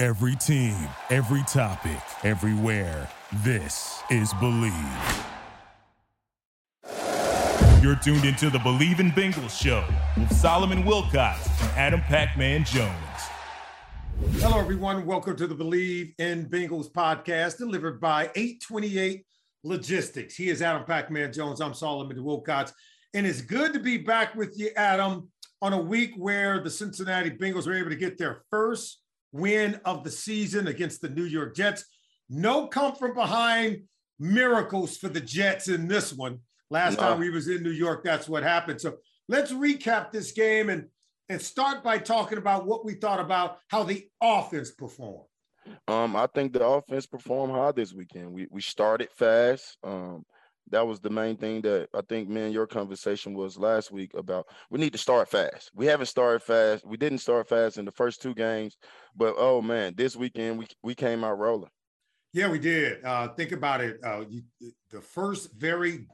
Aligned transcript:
Every 0.00 0.34
team, 0.34 0.88
every 1.10 1.42
topic, 1.42 2.00
everywhere. 2.24 3.06
This 3.44 4.02
is 4.08 4.32
Bleav. 4.32 5.24
You're 7.82 7.96
tuned 7.96 8.24
into 8.24 8.48
the 8.48 8.56
Bleav 8.60 8.98
in 8.98 9.10
Bengals 9.10 9.50
show 9.50 9.84
with 10.16 10.34
Solomon 10.34 10.84
Wilcots 10.84 11.46
and 11.60 11.70
Adam 11.76 12.00
Pacman 12.00 12.64
Jones. 12.64 14.40
Hello, 14.40 14.58
everyone. 14.58 15.04
Welcome 15.04 15.36
to 15.36 15.46
the 15.46 15.54
Bleav 15.54 16.14
in 16.18 16.48
Bengals 16.48 16.90
podcast 16.90 17.58
delivered 17.58 18.00
by 18.00 18.30
828 18.34 19.26
Logistics. 19.64 20.34
He 20.34 20.48
is 20.48 20.62
Adam 20.62 20.84
Pacman 20.84 21.30
Jones. 21.30 21.60
I'm 21.60 21.74
Solomon 21.74 22.16
Wilcots. 22.16 22.72
And 23.12 23.26
it's 23.26 23.42
good 23.42 23.74
to 23.74 23.78
be 23.78 23.98
back 23.98 24.34
with 24.34 24.58
you, 24.58 24.70
Adam, 24.78 25.28
on 25.60 25.74
a 25.74 25.78
week 25.78 26.12
where 26.16 26.58
the 26.58 26.70
Cincinnati 26.70 27.30
Bengals 27.30 27.66
were 27.66 27.74
able 27.74 27.90
to 27.90 27.96
get 27.96 28.16
their 28.16 28.44
first 28.48 28.99
win 29.32 29.80
of 29.84 30.04
the 30.04 30.10
season 30.10 30.66
against 30.66 31.00
the 31.00 31.08
New 31.08 31.24
York 31.24 31.54
Jets. 31.54 31.84
No 32.28 32.66
come 32.66 32.94
from 32.94 33.14
behind 33.14 33.82
miracles 34.18 34.96
for 34.96 35.08
the 35.08 35.20
Jets 35.20 35.68
in 35.68 35.88
this 35.88 36.12
one. 36.12 36.40
Last 36.70 36.98
no. 36.98 37.08
time 37.08 37.18
we 37.18 37.30
was 37.30 37.48
in 37.48 37.62
New 37.62 37.70
York, 37.70 38.04
that's 38.04 38.28
what 38.28 38.42
happened. 38.42 38.80
So 38.80 38.98
let's 39.28 39.52
recap 39.52 40.12
this 40.12 40.32
game 40.32 40.70
and 40.70 40.86
and 41.28 41.40
start 41.40 41.84
by 41.84 41.96
talking 41.98 42.38
about 42.38 42.66
what 42.66 42.84
we 42.84 42.94
thought 42.94 43.20
about 43.20 43.58
how 43.68 43.84
the 43.84 44.04
offense 44.20 44.72
performed. 44.72 45.26
Um, 45.86 46.16
I 46.16 46.26
think 46.26 46.52
the 46.52 46.66
offense 46.66 47.06
performed 47.06 47.52
hard 47.52 47.76
this 47.76 47.92
weekend. 47.92 48.32
We 48.32 48.48
we 48.50 48.60
started 48.60 49.08
fast. 49.16 49.76
Um, 49.84 50.24
that 50.70 50.86
was 50.86 51.00
the 51.00 51.10
main 51.10 51.36
thing 51.36 51.60
that 51.62 51.88
I 51.94 52.00
think, 52.08 52.28
man, 52.28 52.52
your 52.52 52.66
conversation 52.66 53.34
was 53.34 53.58
last 53.58 53.90
week 53.90 54.12
about 54.14 54.46
we 54.70 54.78
need 54.78 54.92
to 54.92 54.98
start 54.98 55.28
fast. 55.28 55.70
We 55.74 55.86
haven't 55.86 56.06
started 56.06 56.42
fast. 56.42 56.86
We 56.86 56.96
didn't 56.96 57.18
start 57.18 57.48
fast 57.48 57.78
in 57.78 57.84
the 57.84 57.92
first 57.92 58.22
two 58.22 58.34
games, 58.34 58.76
but 59.16 59.34
oh 59.36 59.60
man, 59.60 59.94
this 59.96 60.16
weekend 60.16 60.58
we 60.58 60.66
we 60.82 60.94
came 60.94 61.24
out 61.24 61.38
rolling. 61.38 61.70
Yeah, 62.32 62.48
we 62.48 62.60
did. 62.60 63.04
Uh, 63.04 63.28
think 63.28 63.52
about 63.52 63.80
it. 63.80 63.98
Uh, 64.04 64.24
you, 64.28 64.42
the 64.90 65.00
first 65.00 65.52
very 65.56 66.06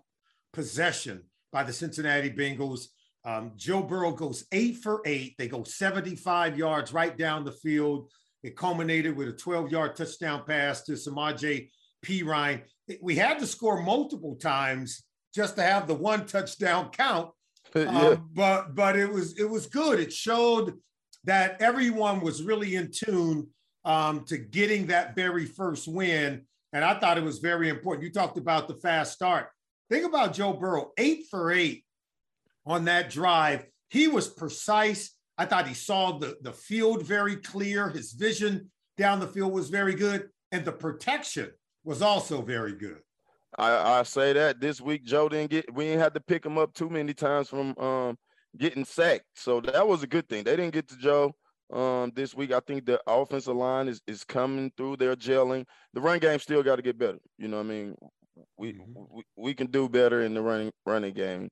possession 0.52 1.22
by 1.52 1.62
the 1.62 1.72
Cincinnati 1.72 2.30
Bengals. 2.30 2.86
Um, 3.24 3.52
Joe 3.56 3.82
Burrow 3.82 4.12
goes 4.12 4.46
eight 4.52 4.76
for 4.76 5.02
eight. 5.04 5.34
They 5.36 5.48
go 5.48 5.64
75 5.64 6.56
yards 6.56 6.92
right 6.92 7.16
down 7.16 7.44
the 7.44 7.52
field. 7.52 8.10
It 8.42 8.56
culminated 8.56 9.16
with 9.16 9.28
a 9.28 9.32
12 9.32 9.70
yard 9.70 9.96
touchdown 9.96 10.44
pass 10.46 10.82
to 10.84 10.92
Samaje 10.92 11.68
Perine 12.04 12.62
we 13.00 13.16
had 13.16 13.38
to 13.40 13.46
score 13.46 13.82
multiple 13.82 14.36
times 14.36 15.04
just 15.34 15.56
to 15.56 15.62
have 15.62 15.86
the 15.86 15.94
one 15.94 16.26
touchdown 16.26 16.90
count. 16.90 17.30
yeah. 17.74 17.84
um, 17.84 18.30
but 18.32 18.74
but 18.74 18.96
it 18.96 19.10
was 19.10 19.38
it 19.38 19.48
was 19.48 19.66
good. 19.66 20.00
It 20.00 20.12
showed 20.12 20.74
that 21.24 21.60
everyone 21.60 22.20
was 22.20 22.42
really 22.42 22.76
in 22.76 22.90
tune 22.92 23.48
um, 23.84 24.24
to 24.26 24.38
getting 24.38 24.86
that 24.86 25.14
very 25.16 25.44
first 25.44 25.88
win, 25.88 26.46
and 26.72 26.84
I 26.84 26.98
thought 26.98 27.18
it 27.18 27.24
was 27.24 27.38
very 27.38 27.68
important. 27.68 28.04
You 28.04 28.12
talked 28.12 28.38
about 28.38 28.68
the 28.68 28.74
fast 28.76 29.12
start. 29.12 29.48
Think 29.90 30.04
about 30.04 30.32
Joe 30.32 30.52
Burrow, 30.52 30.92
eight 30.96 31.26
for 31.30 31.52
eight 31.52 31.84
on 32.64 32.84
that 32.86 33.10
drive. 33.10 33.64
He 33.88 34.08
was 34.08 34.28
precise. 34.28 35.12
I 35.38 35.44
thought 35.44 35.68
he 35.68 35.74
saw 35.74 36.18
the, 36.18 36.36
the 36.40 36.52
field 36.52 37.04
very 37.04 37.36
clear. 37.36 37.88
His 37.88 38.12
vision 38.12 38.70
down 38.96 39.20
the 39.20 39.28
field 39.28 39.52
was 39.52 39.68
very 39.68 39.94
good. 39.94 40.28
And 40.50 40.64
the 40.64 40.72
protection 40.72 41.50
was 41.86 42.02
also 42.02 42.42
very 42.42 42.72
good. 42.72 42.98
I, 43.56 44.00
I 44.00 44.02
say 44.02 44.32
that 44.34 44.60
this 44.60 44.80
week 44.80 45.04
Joe 45.04 45.28
didn't 45.28 45.50
get 45.50 45.72
we 45.72 45.84
didn't 45.84 46.00
have 46.00 46.12
to 46.14 46.20
pick 46.20 46.44
him 46.44 46.58
up 46.58 46.74
too 46.74 46.90
many 46.90 47.14
times 47.14 47.48
from 47.48 47.78
um, 47.78 48.18
getting 48.58 48.84
sacked. 48.84 49.24
So 49.34 49.60
that 49.60 49.86
was 49.86 50.02
a 50.02 50.06
good 50.06 50.28
thing. 50.28 50.44
They 50.44 50.56
didn't 50.56 50.74
get 50.74 50.88
to 50.88 50.98
Joe 50.98 51.34
um, 51.72 52.12
this 52.14 52.34
week. 52.34 52.52
I 52.52 52.60
think 52.60 52.84
the 52.84 53.00
offensive 53.06 53.56
line 53.56 53.88
is 53.88 54.02
is 54.06 54.24
coming 54.24 54.70
through. 54.76 54.96
They're 54.96 55.16
gelling. 55.16 55.64
The 55.94 56.00
run 56.00 56.18
game 56.18 56.38
still 56.40 56.62
got 56.62 56.76
to 56.76 56.82
get 56.82 56.98
better. 56.98 57.18
You 57.38 57.48
know 57.48 57.58
what 57.58 57.66
I 57.66 57.68
mean? 57.68 57.94
We, 58.58 58.72
mm-hmm. 58.74 59.02
we 59.12 59.22
we 59.36 59.54
can 59.54 59.68
do 59.68 59.88
better 59.88 60.22
in 60.22 60.34
the 60.34 60.42
running 60.42 60.72
running 60.84 61.14
game, 61.14 61.48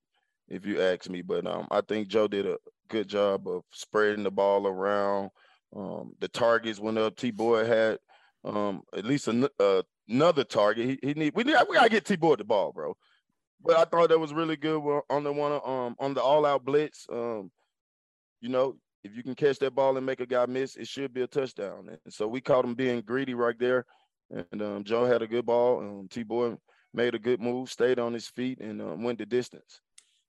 if 0.49 0.67
you 0.67 0.83
ask 0.83 1.09
me. 1.09 1.23
But 1.23 1.47
um, 1.47 1.69
I 1.71 1.81
think 1.81 2.09
Joe 2.09 2.29
did 2.29 2.47
a 2.47 2.59
good 2.89 3.09
job 3.09 3.49
of 3.49 3.63
spreading 3.73 4.25
the 4.25 4.31
ball 4.33 4.67
around. 4.67 5.31
Um, 5.75 6.13
the 6.21 6.29
targets 6.29 6.81
went 6.81 6.99
up. 6.99 7.17
T. 7.17 7.31
Boy 7.31 7.65
had 7.65 7.99
um, 8.45 8.83
at 8.95 9.05
least 9.05 9.29
a, 9.29 9.51
uh, 9.59 9.83
another 10.09 10.45
target. 10.45 10.87
He, 10.87 10.99
he 11.03 11.15
need 11.15 11.33
we 11.35 11.45
need 11.45 11.57
we 11.69 11.77
gotta 11.77 11.89
get 11.89 12.05
T 12.05 12.17
Boy 12.17 12.37
the 12.37 12.45
ball, 12.45 12.73
bro. 12.73 12.97
But 13.63 13.79
I 13.79 13.85
thought 13.85 14.11
that 14.11 14.19
was 14.19 14.35
really 14.35 14.57
good 14.57 14.83
on 15.09 15.25
the 15.25 15.33
one 15.33 15.53
um 15.53 15.97
on 15.99 16.15
the 16.15 16.23
all 16.23 16.45
out 16.45 16.65
blitz. 16.65 17.07
Um, 17.11 17.51
you 18.41 18.51
know, 18.51 18.77
if 19.03 19.17
you 19.17 19.23
can 19.23 19.35
catch 19.35 19.59
that 19.61 19.75
ball 19.75 19.97
and 19.97 20.05
make 20.05 20.21
a 20.21 20.27
guy 20.27 20.47
miss, 20.47 20.77
it 20.77 20.87
should 20.87 21.15
be 21.15 21.23
a 21.23 21.27
touchdown. 21.27 21.89
And 21.89 22.13
so 22.13 22.27
we 22.27 22.41
caught 22.41 22.65
him 22.65 22.75
being 22.75 23.01
greedy 23.01 23.35
right 23.35 23.59
there. 23.59 23.87
And 24.31 24.63
um, 24.63 24.85
Joe 24.85 25.05
had 25.05 25.23
a 25.23 25.27
good 25.27 25.47
ball. 25.47 25.81
Um, 25.81 26.09
T 26.11 26.23
Boy 26.23 26.57
made 26.93 27.15
a 27.15 27.19
good 27.19 27.41
move, 27.41 27.71
stayed 27.71 27.99
on 27.99 28.13
his 28.13 28.29
feet, 28.29 28.61
and 28.61 28.81
um, 28.81 29.03
went 29.03 29.19
the 29.19 29.27
distance. 29.27 29.81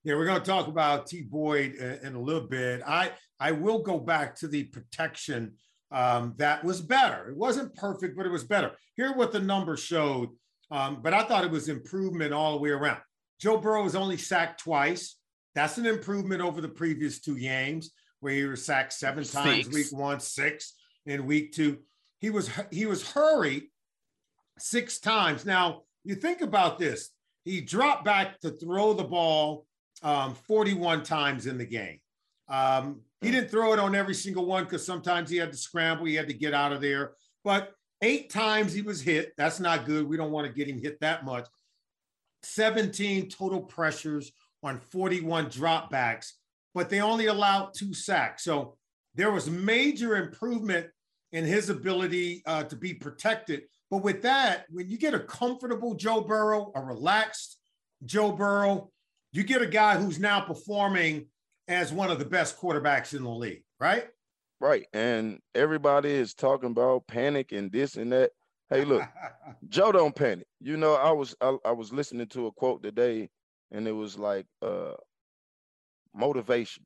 Yeah, 0.04 0.14
we're 0.14 0.26
going 0.26 0.40
to 0.40 0.46
talk 0.46 0.68
about 0.68 1.06
T 1.06 1.22
Boyd 1.22 1.74
in 1.74 2.14
a 2.14 2.20
little 2.20 2.46
bit. 2.46 2.82
I 2.86 3.12
I 3.40 3.52
will 3.52 3.80
go 3.82 3.98
back 3.98 4.36
to 4.36 4.48
the 4.48 4.64
protection 4.64 5.54
um, 5.90 6.34
that 6.36 6.64
was 6.64 6.80
better. 6.80 7.28
It 7.28 7.36
wasn't 7.36 7.74
perfect, 7.76 8.16
but 8.16 8.26
it 8.26 8.32
was 8.32 8.44
better. 8.44 8.72
Here, 8.96 9.14
what 9.14 9.32
the 9.32 9.40
numbers 9.40 9.80
showed, 9.80 10.30
um, 10.70 11.00
but 11.02 11.14
I 11.14 11.22
thought 11.22 11.44
it 11.44 11.50
was 11.50 11.68
improvement 11.68 12.32
all 12.32 12.52
the 12.52 12.58
way 12.58 12.70
around. 12.70 13.00
Joe 13.40 13.58
Burrow 13.58 13.84
was 13.84 13.94
only 13.94 14.16
sacked 14.16 14.60
twice. 14.60 15.16
That's 15.54 15.78
an 15.78 15.86
improvement 15.86 16.42
over 16.42 16.60
the 16.60 16.68
previous 16.68 17.20
two 17.20 17.38
games 17.38 17.90
where 18.20 18.34
he 18.34 18.44
was 18.44 18.64
sacked 18.64 18.92
seven 18.92 19.24
six. 19.24 19.34
times 19.34 19.68
week 19.68 19.92
one, 19.92 20.20
six 20.20 20.74
in 21.06 21.26
week 21.26 21.52
two. 21.52 21.78
He 22.18 22.30
was 22.30 22.50
he 22.70 22.86
was 22.86 23.08
hurried 23.10 23.64
six 24.58 24.98
times. 24.98 25.44
Now 25.44 25.82
you 26.04 26.14
think 26.14 26.40
about 26.40 26.78
this. 26.78 27.10
He 27.44 27.60
dropped 27.60 28.04
back 28.04 28.40
to 28.40 28.50
throw 28.50 28.92
the 28.92 29.04
ball 29.04 29.66
um, 30.02 30.34
41 30.34 31.04
times 31.04 31.46
in 31.46 31.58
the 31.58 31.64
game. 31.64 32.00
Um, 32.48 33.00
he 33.20 33.30
didn't 33.30 33.50
throw 33.50 33.72
it 33.72 33.78
on 33.78 33.94
every 33.94 34.14
single 34.14 34.46
one 34.46 34.64
because 34.64 34.84
sometimes 34.84 35.30
he 35.30 35.36
had 35.36 35.52
to 35.52 35.58
scramble, 35.58 36.06
he 36.06 36.14
had 36.14 36.28
to 36.28 36.34
get 36.34 36.54
out 36.54 36.72
of 36.72 36.80
there. 36.80 37.12
But 37.44 37.72
eight 38.02 38.30
times 38.30 38.72
he 38.72 38.82
was 38.82 39.00
hit. 39.00 39.32
That's 39.36 39.60
not 39.60 39.86
good. 39.86 40.08
We 40.08 40.16
don't 40.16 40.32
want 40.32 40.46
to 40.46 40.52
get 40.52 40.68
him 40.68 40.80
hit 40.80 41.00
that 41.00 41.24
much. 41.24 41.46
17 42.42 43.28
total 43.28 43.60
pressures 43.60 44.32
on 44.62 44.78
41 44.78 45.46
dropbacks, 45.46 46.32
but 46.74 46.90
they 46.90 47.00
only 47.00 47.26
allowed 47.26 47.72
two 47.74 47.94
sacks. 47.94 48.44
So 48.44 48.76
there 49.14 49.30
was 49.30 49.48
major 49.50 50.16
improvement 50.16 50.86
in 51.32 51.44
his 51.44 51.70
ability 51.70 52.42
uh, 52.46 52.64
to 52.64 52.76
be 52.76 52.94
protected. 52.94 53.62
But 53.90 54.02
with 54.02 54.22
that, 54.22 54.66
when 54.70 54.88
you 54.88 54.98
get 54.98 55.14
a 55.14 55.20
comfortable 55.20 55.94
Joe 55.94 56.20
Burrow, 56.20 56.72
a 56.74 56.82
relaxed 56.82 57.58
Joe 58.04 58.32
Burrow, 58.32 58.90
you 59.32 59.42
get 59.42 59.62
a 59.62 59.66
guy 59.66 59.96
who's 59.96 60.18
now 60.18 60.40
performing 60.40 61.26
as 61.68 61.92
one 61.92 62.10
of 62.10 62.18
the 62.18 62.24
best 62.24 62.58
quarterbacks 62.60 63.14
in 63.14 63.24
the 63.24 63.30
league, 63.30 63.62
right? 63.80 64.06
Right. 64.60 64.86
And 64.92 65.40
everybody 65.54 66.10
is 66.10 66.34
talking 66.34 66.70
about 66.70 67.06
panic 67.06 67.52
and 67.52 67.70
this 67.70 67.96
and 67.96 68.12
that. 68.12 68.30
Hey, 68.70 68.84
look, 68.84 69.02
Joe 69.68 69.92
don't 69.92 70.14
panic. 70.14 70.46
You 70.60 70.76
know, 70.76 70.94
I 70.94 71.12
was 71.12 71.34
I, 71.40 71.56
I, 71.64 71.72
was 71.72 71.92
listening 71.92 72.26
to 72.28 72.46
a 72.46 72.52
quote 72.52 72.82
today, 72.82 73.28
and 73.70 73.86
it 73.86 73.92
was 73.92 74.18
like 74.18 74.46
uh 74.62 74.94
motivation. 76.14 76.84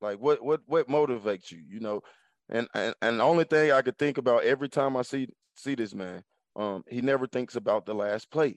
Like 0.00 0.18
what 0.18 0.44
what 0.44 0.60
what 0.66 0.88
motivates 0.88 1.50
you, 1.50 1.62
you 1.66 1.80
know? 1.80 2.02
And 2.50 2.68
and, 2.74 2.94
and 3.00 3.20
the 3.20 3.24
only 3.24 3.44
thing 3.44 3.72
I 3.72 3.82
could 3.82 3.96
think 3.96 4.18
about 4.18 4.44
every 4.44 4.68
time 4.68 4.96
I 4.96 5.02
see 5.02 5.28
see 5.56 5.74
this 5.74 5.94
man, 5.94 6.22
um, 6.56 6.82
he 6.88 7.00
never 7.00 7.26
thinks 7.26 7.56
about 7.56 7.86
the 7.86 7.94
last 7.94 8.30
play. 8.30 8.56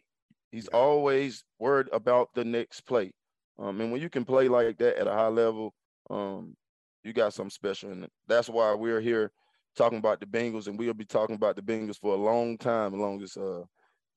He's 0.51 0.68
always 0.69 1.44
worried 1.60 1.88
about 1.94 2.30
the 2.33 2.44
next 2.44 2.81
play. 2.81 3.12
Um, 3.57 3.80
and 3.81 3.92
when 3.92 4.02
you 4.02 4.10
can 4.10 4.25
play 4.25 4.48
like 4.48 4.78
that 4.78 4.98
at 4.98 5.07
a 5.07 5.13
high 5.13 5.28
level, 5.28 5.74
um, 6.10 6.56
you 7.04 7.13
got 7.13 7.34
something 7.34 7.52
special. 7.52 7.92
And 7.92 8.07
that's 8.28 8.50
why 8.50 8.74
we're 8.74 9.02
here 9.02 9.31
talking 9.75 9.98
about 9.98 10.19
the 10.19 10.25
Bengals, 10.25 10.68
and 10.68 10.78
we'll 10.78 10.94
be 10.94 11.06
talking 11.06 11.36
about 11.36 11.56
the 11.56 11.62
Bengals 11.62 12.00
for 12.00 12.13
a 12.13 12.18
long 12.18 12.57
time, 12.57 12.94
as 12.94 13.00
long 13.00 13.22
as 13.22 13.38
uh, 13.38 13.63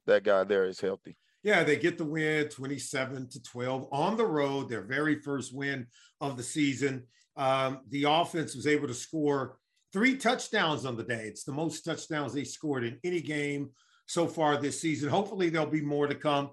that 0.06 0.24
guy 0.24 0.44
there 0.44 0.64
is 0.64 0.80
healthy. 0.80 1.16
Yeah, 1.42 1.62
they 1.62 1.76
get 1.76 1.98
the 1.98 2.04
win 2.04 2.48
27 2.48 3.28
to 3.30 3.42
12 3.42 3.88
on 3.92 4.16
the 4.16 4.26
road, 4.26 4.68
their 4.68 4.82
very 4.82 5.20
first 5.20 5.54
win 5.54 5.86
of 6.20 6.36
the 6.36 6.42
season. 6.42 7.04
Um, 7.36 7.80
the 7.90 8.04
offense 8.04 8.56
was 8.56 8.66
able 8.66 8.88
to 8.88 8.94
score 8.94 9.58
three 9.92 10.16
touchdowns 10.16 10.84
on 10.84 10.96
the 10.96 11.04
day. 11.04 11.24
It's 11.26 11.44
the 11.44 11.52
most 11.52 11.82
touchdowns 11.82 12.32
they 12.32 12.44
scored 12.44 12.84
in 12.84 12.98
any 13.04 13.20
game 13.20 13.70
so 14.06 14.26
far 14.26 14.56
this 14.56 14.80
season. 14.80 15.08
Hopefully, 15.08 15.48
there'll 15.48 15.68
be 15.68 15.80
more 15.80 16.08
to 16.08 16.14
come. 16.14 16.50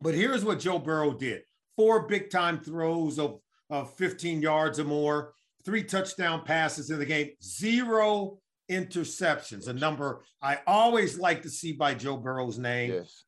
But 0.00 0.14
here's 0.14 0.44
what 0.44 0.60
Joe 0.60 0.78
Burrow 0.78 1.14
did 1.14 1.42
four 1.76 2.06
big 2.06 2.30
time 2.30 2.58
throws 2.58 3.18
of, 3.18 3.38
of 3.70 3.94
15 3.94 4.40
yards 4.40 4.80
or 4.80 4.84
more, 4.84 5.34
three 5.64 5.82
touchdown 5.84 6.42
passes 6.44 6.90
in 6.90 6.98
the 6.98 7.06
game, 7.06 7.30
zero 7.42 8.38
interceptions, 8.70 9.68
a 9.68 9.72
number 9.72 10.22
I 10.42 10.58
always 10.66 11.18
like 11.18 11.42
to 11.42 11.50
see 11.50 11.72
by 11.72 11.94
Joe 11.94 12.16
Burrow's 12.16 12.58
name. 12.58 12.92
Yes. 12.92 13.24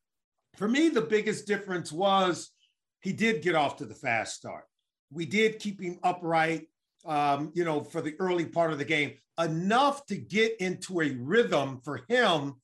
For 0.57 0.67
me, 0.67 0.89
the 0.89 1.01
biggest 1.01 1.47
difference 1.47 1.91
was 1.91 2.51
he 3.01 3.13
did 3.13 3.41
get 3.41 3.55
off 3.55 3.77
to 3.77 3.85
the 3.85 3.95
fast 3.95 4.35
start. 4.35 4.65
We 5.11 5.25
did 5.25 5.59
keep 5.59 5.81
him 5.81 5.99
upright, 6.03 6.67
um, 7.05 7.51
you 7.55 7.63
know, 7.63 7.81
for 7.83 8.01
the 8.01 8.15
early 8.19 8.45
part 8.45 8.71
of 8.71 8.77
the 8.77 8.85
game, 8.85 9.13
enough 9.39 10.05
to 10.07 10.17
get 10.17 10.57
into 10.59 11.01
a 11.01 11.11
rhythm 11.11 11.79
for 11.83 12.01
him 12.09 12.55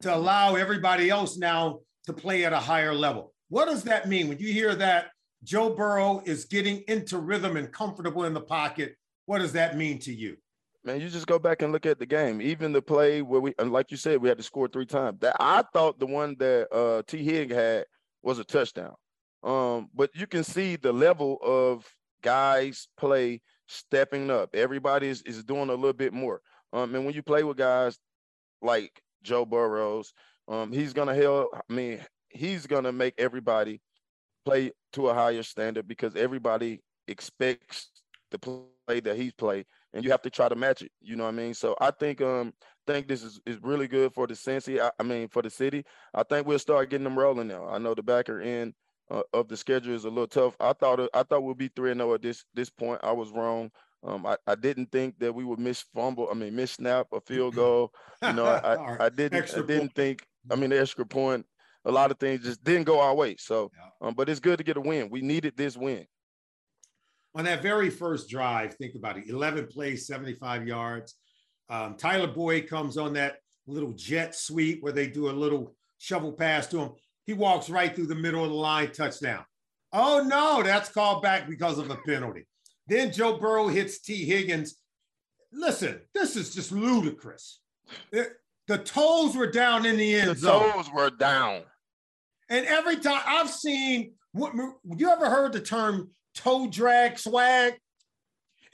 to 0.00 0.14
allow 0.14 0.54
everybody 0.54 1.10
else 1.10 1.36
now 1.36 1.80
to 2.06 2.12
play 2.12 2.44
at 2.44 2.52
a 2.52 2.58
higher 2.58 2.94
level. 2.94 3.32
What 3.48 3.66
does 3.66 3.84
that 3.84 4.08
mean 4.08 4.28
when 4.28 4.38
you 4.38 4.52
hear 4.52 4.74
that 4.76 5.10
Joe 5.44 5.70
Burrow 5.70 6.22
is 6.24 6.44
getting 6.44 6.82
into 6.88 7.18
rhythm 7.18 7.56
and 7.56 7.72
comfortable 7.72 8.24
in 8.24 8.34
the 8.34 8.40
pocket? 8.40 8.96
What 9.26 9.38
does 9.38 9.52
that 9.52 9.76
mean 9.76 9.98
to 10.00 10.12
you? 10.12 10.36
Man, 10.84 11.00
you 11.00 11.08
just 11.08 11.26
go 11.26 11.38
back 11.38 11.62
and 11.62 11.72
look 11.72 11.86
at 11.86 11.98
the 11.98 12.06
game. 12.06 12.42
Even 12.42 12.72
the 12.72 12.82
play 12.82 13.22
where 13.22 13.40
we, 13.40 13.54
and 13.58 13.72
like 13.72 13.90
you 13.90 13.96
said, 13.96 14.20
we 14.20 14.28
had 14.28 14.38
to 14.38 14.44
score 14.44 14.66
three 14.66 14.86
times. 14.86 15.18
That 15.20 15.36
I 15.38 15.62
thought 15.72 15.98
the 15.98 16.06
one 16.06 16.36
that 16.38 16.72
uh, 16.74 17.02
T. 17.06 17.22
Hig 17.22 17.52
had 17.52 17.86
was 18.22 18.38
a 18.38 18.44
touchdown. 18.44 18.94
Um, 19.44 19.88
but 19.94 20.10
you 20.14 20.26
can 20.26 20.44
see 20.44 20.76
the 20.76 20.92
level 20.92 21.38
of 21.42 21.88
guys 22.22 22.88
play 22.96 23.42
stepping 23.68 24.30
up. 24.30 24.54
Everybody 24.54 25.08
is, 25.08 25.22
is 25.22 25.44
doing 25.44 25.68
a 25.68 25.74
little 25.74 25.92
bit 25.92 26.12
more. 26.12 26.40
Um, 26.72 26.94
and 26.94 27.04
when 27.04 27.14
you 27.14 27.22
play 27.22 27.42
with 27.42 27.56
guys 27.56 27.98
like 28.60 29.02
Joe 29.22 29.44
Burrows, 29.44 30.12
um, 30.48 30.72
he's 30.72 30.92
gonna 30.92 31.14
help. 31.14 31.50
I 31.54 31.72
mean, 31.72 32.00
he's 32.28 32.66
gonna 32.66 32.92
make 32.92 33.14
everybody 33.18 33.80
play 34.44 34.72
to 34.94 35.08
a 35.08 35.14
higher 35.14 35.42
standard 35.42 35.88
because 35.88 36.16
everybody 36.16 36.80
expects 37.08 37.90
the 38.30 38.38
play 38.38 39.00
that 39.00 39.16
he's 39.16 39.32
played, 39.32 39.66
and 39.92 40.04
you 40.04 40.10
have 40.10 40.22
to 40.22 40.30
try 40.30 40.48
to 40.48 40.56
match 40.56 40.82
it. 40.82 40.92
You 41.00 41.16
know 41.16 41.24
what 41.24 41.30
I 41.30 41.36
mean? 41.36 41.54
So 41.54 41.76
I 41.80 41.90
think 41.90 42.20
um 42.20 42.52
think 42.86 43.06
this 43.08 43.22
is, 43.22 43.40
is 43.46 43.58
really 43.62 43.86
good 43.86 44.12
for 44.12 44.26
the 44.26 44.34
Cincy. 44.34 44.80
I, 44.80 44.90
I 44.98 45.02
mean 45.02 45.28
for 45.28 45.42
the 45.42 45.50
city. 45.50 45.84
I 46.14 46.22
think 46.22 46.46
we'll 46.46 46.58
start 46.58 46.90
getting 46.90 47.04
them 47.04 47.18
rolling 47.18 47.48
now. 47.48 47.68
I 47.68 47.78
know 47.78 47.94
the 47.94 48.02
backer 48.02 48.40
end 48.40 48.74
uh, 49.10 49.22
of 49.32 49.48
the 49.48 49.56
schedule 49.56 49.94
is 49.94 50.04
a 50.04 50.08
little 50.08 50.26
tough. 50.26 50.56
I 50.60 50.72
thought 50.72 51.00
I 51.14 51.22
thought 51.22 51.42
we'd 51.42 51.58
be 51.58 51.70
three 51.74 51.90
and 51.90 52.00
zero 52.00 52.14
at 52.14 52.22
this 52.22 52.44
this 52.54 52.70
point. 52.70 53.00
I 53.02 53.12
was 53.12 53.30
wrong. 53.30 53.70
Um, 54.04 54.26
I, 54.26 54.36
I 54.46 54.56
didn't 54.56 54.90
think 54.90 55.18
that 55.20 55.32
we 55.32 55.44
would 55.44 55.60
miss 55.60 55.84
fumble. 55.94 56.28
I 56.28 56.34
mean, 56.34 56.56
miss 56.56 56.72
snap 56.72 57.06
a 57.12 57.20
field 57.20 57.54
goal. 57.56 57.92
You 58.22 58.32
know, 58.32 58.46
I, 58.46 58.74
I, 58.74 58.96
I 59.06 59.08
didn't 59.08 59.54
I 59.56 59.62
didn't 59.62 59.94
think. 59.94 60.26
I 60.50 60.56
mean, 60.56 60.70
the 60.70 60.80
extra 60.80 61.06
point. 61.06 61.46
A 61.84 61.90
lot 61.90 62.10
of 62.10 62.18
things 62.18 62.44
just 62.44 62.62
didn't 62.62 62.84
go 62.84 63.00
our 63.00 63.14
way. 63.14 63.36
So, 63.38 63.70
yeah. 63.74 64.08
um, 64.08 64.14
but 64.14 64.28
it's 64.28 64.40
good 64.40 64.58
to 64.58 64.64
get 64.64 64.76
a 64.76 64.80
win. 64.80 65.10
We 65.10 65.20
needed 65.20 65.56
this 65.56 65.76
win. 65.76 66.06
On 67.34 67.44
that 67.44 67.62
very 67.62 67.90
first 67.90 68.28
drive, 68.28 68.74
think 68.74 68.94
about 68.94 69.18
it: 69.18 69.28
eleven 69.28 69.66
plays, 69.66 70.06
seventy-five 70.06 70.66
yards. 70.66 71.14
Um, 71.68 71.96
Tyler 71.96 72.26
Boyd 72.26 72.68
comes 72.68 72.96
on 72.96 73.14
that 73.14 73.36
little 73.66 73.92
jet 73.92 74.34
sweep 74.34 74.82
where 74.82 74.92
they 74.92 75.06
do 75.06 75.30
a 75.30 75.32
little 75.32 75.74
shovel 75.98 76.32
pass 76.32 76.66
to 76.68 76.78
him. 76.78 76.90
He 77.24 77.32
walks 77.32 77.70
right 77.70 77.94
through 77.94 78.08
the 78.08 78.14
middle 78.14 78.44
of 78.44 78.50
the 78.50 78.56
line, 78.56 78.92
touchdown. 78.92 79.44
Oh 79.92 80.24
no, 80.26 80.62
that's 80.62 80.88
called 80.88 81.22
back 81.22 81.48
because 81.48 81.78
of 81.78 81.90
a 81.90 81.96
penalty. 81.96 82.46
Then 82.86 83.12
Joe 83.12 83.38
Burrow 83.38 83.68
hits 83.68 84.00
T. 84.00 84.24
Higgins. 84.24 84.76
Listen, 85.52 86.00
this 86.14 86.36
is 86.36 86.54
just 86.54 86.72
ludicrous. 86.72 87.60
It, 88.10 88.32
the 88.66 88.78
toes 88.78 89.36
were 89.36 89.50
down 89.50 89.86
in 89.86 89.96
the 89.96 90.14
end 90.14 90.30
the 90.30 90.34
zone. 90.34 90.66
The 90.66 90.72
toes 90.72 90.90
were 90.92 91.10
down. 91.10 91.62
And 92.52 92.66
every 92.66 92.98
time 92.98 93.22
I've 93.26 93.48
seen, 93.48 94.12
what, 94.32 94.52
you 94.54 95.08
ever 95.08 95.30
heard 95.30 95.54
the 95.54 95.60
term 95.60 96.10
toe 96.34 96.68
drag 96.68 97.18
swag? 97.18 97.78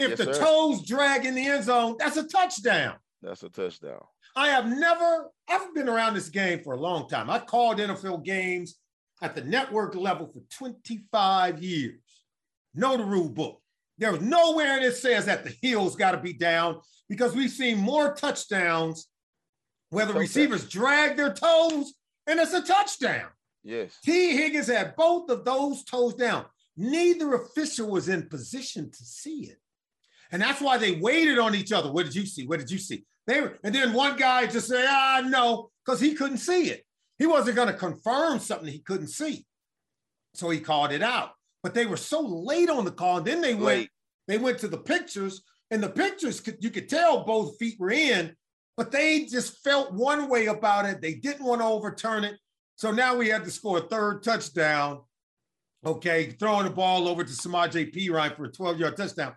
If 0.01 0.11
yes, 0.11 0.19
the 0.19 0.35
sir. 0.35 0.41
toes 0.41 0.85
drag 0.85 1.25
in 1.25 1.37
the 1.37 1.47
end 1.47 1.63
zone, 1.63 1.95
that's 1.97 2.17
a 2.17 2.27
touchdown. 2.27 2.97
That's 3.23 3.45
a 3.45 3.49
touchdown. 3.49 4.03
I 4.35 4.49
have 4.49 4.67
never, 4.67 5.31
I've 5.49 5.73
been 5.77 5.89
around 5.89 6.15
this 6.15 6.29
game 6.29 6.61
for 6.65 6.75
a 6.75 6.81
long 6.81 7.09
time. 7.09 7.31
I've 7.31 7.47
called 7.47 7.79
NFL 7.79 8.25
games 8.25 8.75
at 9.23 9.37
the 9.37 9.43
network 9.43 9.95
level 9.95 10.27
for 10.27 10.43
25 10.59 11.63
years. 11.63 12.01
Know 12.75 12.97
the 12.97 13.05
rule 13.05 13.29
book. 13.29 13.61
There's 13.97 14.21
nowhere 14.21 14.79
in 14.79 14.83
it 14.83 14.97
says 14.97 15.27
that 15.27 15.45
the 15.45 15.55
heels 15.63 15.95
got 15.95 16.13
to 16.13 16.19
be 16.19 16.33
down 16.33 16.81
because 17.09 17.33
we've 17.33 17.49
seen 17.49 17.79
more 17.79 18.13
touchdowns 18.13 19.07
where 19.91 20.07
the 20.07 20.15
receivers 20.15 20.69
drag 20.69 21.17
their 21.17 21.33
toes 21.33 21.95
and 22.27 22.41
it's 22.41 22.53
a 22.53 22.63
touchdown. 22.63 23.29
Yes. 23.63 23.97
T. 24.05 24.37
Higgins 24.37 24.69
had 24.69 24.97
both 24.97 25.31
of 25.31 25.45
those 25.45 25.85
toes 25.85 26.15
down. 26.15 26.47
Neither 26.77 27.35
official 27.35 27.91
was 27.91 28.09
in 28.09 28.29
position 28.29 28.91
to 28.91 29.05
see 29.05 29.47
it. 29.51 29.59
And 30.31 30.43
that's 30.43 30.61
why 30.61 30.79
they 30.79 30.93
waited 30.93 31.39
on 31.39 31.55
each 31.55 31.73
other. 31.73 31.91
What 31.91 32.07
did 32.07 32.15
you 32.15 32.27
see? 32.27 32.47
What 32.47 32.61
did 32.61 32.71
you 32.71 32.79
see? 32.79 33.05
They 33.27 33.41
were, 33.41 33.59
and 33.65 33.75
then 33.75 33.93
one 33.93 34.17
guy 34.17 34.47
just 34.47 34.69
said, 34.69 34.87
ah, 34.89 35.23
no, 35.27 35.71
because 35.85 36.01
he 36.01 36.15
couldn't 36.15 36.39
see 36.39 36.71
it. 36.71 36.85
He 37.19 37.27
wasn't 37.27 37.57
going 37.57 37.69
to 37.69 37.75
confirm 37.75 38.39
something 38.39 38.69
he 38.69 38.79
couldn't 38.79 39.09
see. 39.09 39.45
So 40.35 40.51
he 40.51 40.61
called 40.61 40.93
it 40.93 41.03
out 41.03 41.33
but 41.63 41.75
they 41.75 41.87
were 41.87 41.97
so 41.97 42.21
late 42.21 42.71
on 42.71 42.85
the 42.85 42.91
call. 42.91 43.21
Then 43.21 43.41
they 43.41 43.55
went, 43.55 43.89
they 44.27 44.39
went 44.39 44.59
to 44.61 44.69
the 44.69 44.79
pictures, 44.79 45.43
and 45.71 45.83
the 45.83 45.89
pictures 45.89 46.41
could 46.41 46.59
you 46.61 46.71
could 46.71 46.89
tell 46.89 47.25
both 47.25 47.59
feet 47.59 47.79
were 47.79 47.91
in, 47.91 48.35
but 48.77 48.91
they 48.91 49.25
just 49.25 49.63
felt 49.63 49.93
one 49.93 50.29
way 50.29 50.47
about 50.47 50.87
it. 50.87 51.01
They 51.01 51.15
didn't 51.15 51.45
want 51.45 51.61
to 51.61 51.67
overturn 51.67 52.25
it. 52.25 52.37
So 52.79 52.93
now 52.93 53.17
we 53.17 53.27
had 53.27 53.45
to 53.45 53.51
score 53.51 53.79
a 53.79 53.81
third 53.81 54.23
touchdown. 54.23 55.01
Okay, 55.85 56.31
throwing 56.39 56.63
the 56.63 56.71
ball 56.71 57.09
over 57.09 57.25
to 57.25 57.33
Samaje 57.33 57.93
Perine 57.93 58.37
for 58.37 58.45
a 58.45 58.53
12-yard 58.53 58.97
touchdown. 58.97 59.35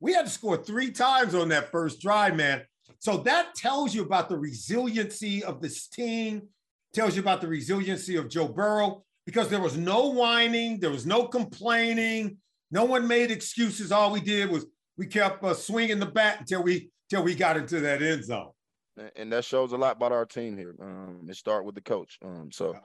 We 0.00 0.12
had 0.12 0.26
to 0.26 0.30
score 0.30 0.58
three 0.58 0.90
times 0.90 1.34
on 1.34 1.48
that 1.48 1.70
first 1.70 2.02
drive, 2.02 2.36
man. 2.36 2.60
So 2.98 3.16
that 3.18 3.54
tells 3.54 3.94
you 3.94 4.02
about 4.02 4.28
the 4.28 4.36
resiliency 4.36 5.42
of 5.42 5.62
this 5.62 5.88
team, 5.88 6.42
tells 6.92 7.16
you 7.16 7.22
about 7.22 7.40
the 7.40 7.48
resiliency 7.48 8.16
of 8.16 8.28
Joe 8.28 8.48
Burrow 8.48 9.02
because 9.24 9.48
there 9.48 9.62
was 9.62 9.78
no 9.78 10.10
whining, 10.10 10.78
there 10.78 10.90
was 10.90 11.06
no 11.06 11.24
complaining, 11.24 12.36
no 12.70 12.84
one 12.84 13.08
made 13.08 13.30
excuses. 13.30 13.92
All 13.92 14.10
we 14.10 14.20
did 14.20 14.50
was 14.50 14.66
we 14.98 15.06
kept 15.06 15.42
uh, 15.42 15.54
swinging 15.54 16.00
the 16.00 16.06
bat 16.06 16.40
until 16.40 16.62
we 16.62 16.90
until 17.10 17.24
we 17.24 17.34
got 17.34 17.56
into 17.56 17.80
that 17.80 18.02
end 18.02 18.24
zone. 18.24 18.50
And 19.16 19.32
that 19.32 19.44
shows 19.44 19.72
a 19.72 19.76
lot 19.76 19.96
about 19.96 20.12
our 20.12 20.26
team 20.26 20.56
here. 20.56 20.74
Um, 20.80 21.26
it 21.28 21.36
start 21.36 21.64
with 21.64 21.74
the 21.74 21.80
coach. 21.80 22.18
Um, 22.24 22.50
so 22.52 22.76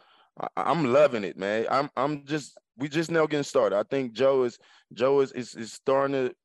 I, 0.56 0.72
am 0.72 0.92
loving 0.92 1.24
it, 1.24 1.38
man. 1.38 1.66
I'm 1.70 1.90
I'm 1.96 2.26
just 2.26 2.58
we 2.78 2.90
just 2.90 3.12
now 3.12 3.26
getting 3.28 3.44
started. 3.44 3.78
I 3.78 3.84
think 3.84 4.14
Joe 4.14 4.44
is 4.44 4.58
Joe 4.94 5.22
is 5.22 5.32
is, 5.34 5.56
is 5.56 5.74
starting 5.74 6.14
to 6.14 6.36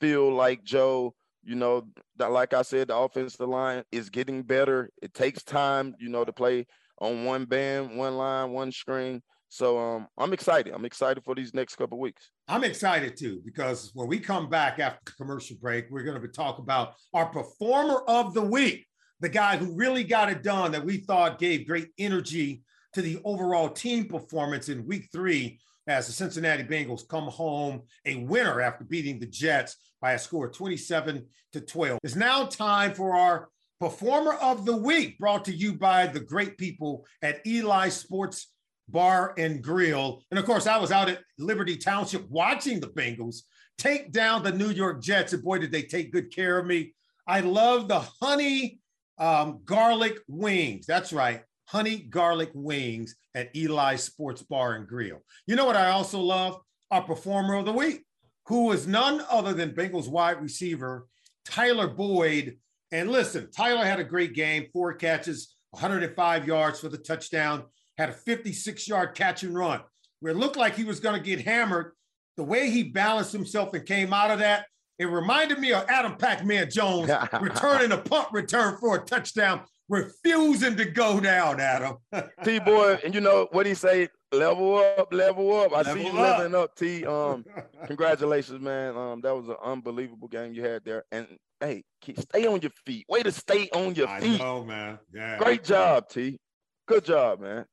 feel 0.00 0.32
like 0.32 0.64
Joe. 0.64 1.14
You 1.42 1.56
know, 1.56 1.86
that 2.16 2.32
like 2.32 2.54
I 2.54 2.62
said, 2.62 2.88
the 2.88 2.96
offensive 2.96 3.48
line 3.48 3.84
is 3.92 4.08
getting 4.08 4.42
better. 4.42 4.90
It 5.02 5.12
takes 5.12 5.42
time, 5.42 5.94
you 5.98 6.08
know, 6.08 6.24
to 6.24 6.32
play 6.32 6.66
on 6.98 7.24
one 7.24 7.44
band, 7.44 7.98
one 7.98 8.16
line, 8.16 8.50
one 8.50 8.72
string. 8.72 9.22
So 9.54 9.78
um, 9.78 10.08
I'm 10.18 10.32
excited. 10.32 10.72
I'm 10.74 10.84
excited 10.84 11.22
for 11.22 11.34
these 11.34 11.54
next 11.54 11.76
couple 11.76 12.00
weeks. 12.00 12.30
I'm 12.48 12.64
excited 12.64 13.16
too 13.16 13.40
because 13.44 13.92
when 13.94 14.08
we 14.08 14.18
come 14.18 14.48
back 14.48 14.80
after 14.80 14.98
the 15.04 15.12
commercial 15.12 15.56
break, 15.60 15.86
we're 15.90 16.02
going 16.02 16.20
to 16.20 16.28
talk 16.28 16.58
about 16.58 16.94
our 17.12 17.26
performer 17.26 18.02
of 18.08 18.34
the 18.34 18.42
week, 18.42 18.86
the 19.24 19.30
guy 19.30 19.56
who 19.56 19.74
really 19.74 20.04
got 20.04 20.30
it 20.30 20.42
done 20.42 20.72
that 20.72 20.84
we 20.84 20.98
thought 20.98 21.38
gave 21.38 21.66
great 21.66 21.88
energy 21.98 22.62
to 22.92 23.00
the 23.00 23.18
overall 23.24 23.70
team 23.70 24.04
performance 24.04 24.68
in 24.68 24.86
week 24.86 25.08
three 25.10 25.58
as 25.86 26.06
the 26.06 26.12
Cincinnati 26.12 26.62
Bengals 26.62 27.08
come 27.08 27.24
home 27.24 27.82
a 28.04 28.16
winner 28.16 28.60
after 28.60 28.84
beating 28.84 29.18
the 29.18 29.26
Jets 29.26 29.76
by 30.00 30.12
a 30.12 30.18
score 30.18 30.48
of 30.48 30.52
27 30.52 31.24
to 31.54 31.60
12. 31.62 32.00
It's 32.02 32.16
now 32.16 32.44
time 32.44 32.92
for 32.92 33.16
our 33.16 33.48
performer 33.80 34.34
of 34.34 34.66
the 34.66 34.76
week 34.76 35.18
brought 35.18 35.46
to 35.46 35.54
you 35.54 35.72
by 35.72 36.06
the 36.06 36.20
great 36.20 36.58
people 36.58 37.06
at 37.22 37.46
Eli 37.46 37.88
Sports 37.88 38.50
Bar 38.88 39.32
and 39.38 39.62
Grill. 39.62 40.22
And 40.30 40.38
of 40.38 40.44
course, 40.44 40.66
I 40.66 40.76
was 40.76 40.92
out 40.92 41.08
at 41.08 41.22
Liberty 41.38 41.78
Township 41.78 42.28
watching 42.28 42.78
the 42.78 42.88
Bengals 42.88 43.38
take 43.78 44.12
down 44.12 44.42
the 44.42 44.52
New 44.52 44.70
York 44.70 45.02
Jets. 45.02 45.32
And 45.32 45.42
boy, 45.42 45.58
did 45.58 45.72
they 45.72 45.82
take 45.82 46.12
good 46.12 46.30
care 46.30 46.58
of 46.58 46.66
me. 46.66 46.92
I 47.26 47.40
love 47.40 47.88
the 47.88 48.00
honey 48.20 48.80
um, 49.18 49.60
garlic 49.64 50.18
wings. 50.28 50.86
That's 50.86 51.12
right. 51.12 51.42
Honey 51.66 51.98
garlic 51.98 52.50
wings 52.54 53.16
at 53.34 53.54
Eli 53.56 53.96
Sports 53.96 54.42
Bar 54.42 54.74
and 54.74 54.86
Grill. 54.86 55.20
You 55.46 55.56
know 55.56 55.64
what 55.64 55.76
I 55.76 55.90
also 55.90 56.20
love? 56.20 56.60
Our 56.90 57.02
performer 57.02 57.54
of 57.54 57.64
the 57.64 57.72
week, 57.72 58.04
who 58.46 58.72
is 58.72 58.86
none 58.86 59.22
other 59.30 59.54
than 59.54 59.72
Bengals 59.72 60.08
wide 60.08 60.40
receiver 60.42 61.06
Tyler 61.44 61.88
Boyd. 61.88 62.58
And 62.92 63.10
listen, 63.10 63.50
Tyler 63.50 63.84
had 63.84 64.00
a 64.00 64.04
great 64.04 64.34
game, 64.34 64.66
four 64.72 64.94
catches, 64.94 65.54
105 65.70 66.46
yards 66.46 66.80
for 66.80 66.88
the 66.88 66.98
touchdown 66.98 67.64
had 67.98 68.10
a 68.10 68.12
56 68.12 68.88
yard 68.88 69.14
catch 69.14 69.42
and 69.42 69.54
run 69.54 69.80
where 70.20 70.32
it 70.32 70.38
looked 70.38 70.56
like 70.56 70.76
he 70.76 70.84
was 70.84 71.00
going 71.00 71.20
to 71.20 71.24
get 71.24 71.44
hammered. 71.44 71.92
The 72.36 72.44
way 72.44 72.70
he 72.70 72.82
balanced 72.82 73.32
himself 73.32 73.74
and 73.74 73.86
came 73.86 74.12
out 74.12 74.30
of 74.30 74.40
that, 74.40 74.66
It 74.98 75.06
reminded 75.06 75.58
me 75.58 75.72
of 75.72 75.84
Adam 75.88 76.16
Pac-Man 76.16 76.70
Jones 76.70 77.10
returning 77.40 77.92
a 77.92 77.98
punt 77.98 78.28
return 78.32 78.76
for 78.78 78.96
a 78.96 79.04
touchdown, 79.04 79.62
refusing 79.88 80.76
to 80.76 80.84
go 80.84 81.18
down, 81.18 81.58
Adam. 81.60 81.96
T 82.44 82.60
boy, 82.60 82.98
and 83.04 83.14
you 83.14 83.20
know 83.20 83.48
what 83.50 83.66
he 83.66 83.74
say? 83.74 84.08
Level 84.32 84.76
up, 84.98 85.12
level 85.12 85.56
up. 85.60 85.72
I 85.72 85.82
level 85.82 85.94
see 85.94 86.02
you 86.02 86.08
up. 86.18 86.38
leveling 86.38 86.54
up, 86.54 86.74
T. 86.76 87.04
Um, 87.14 87.44
congratulations, 87.86 88.60
man. 88.60 88.96
Um, 88.96 89.20
that 89.22 89.34
was 89.34 89.48
an 89.48 89.56
unbelievable 89.62 90.28
game 90.28 90.54
you 90.54 90.62
had 90.62 90.84
there. 90.84 91.04
And 91.12 91.26
hey, 91.60 91.84
keep, 92.00 92.18
stay 92.18 92.46
on 92.46 92.60
your 92.60 92.72
feet. 92.84 93.06
Way 93.08 93.22
to 93.22 93.32
stay 93.32 93.68
on 93.74 93.94
your 93.94 94.08
feet. 94.18 94.40
I 94.40 94.44
know, 94.44 94.64
man. 94.64 94.98
Yeah. 95.12 95.38
Great 95.38 95.64
job, 95.64 96.08
T. 96.08 96.38
Good 96.86 97.04
job, 97.04 97.40
man. 97.40 97.64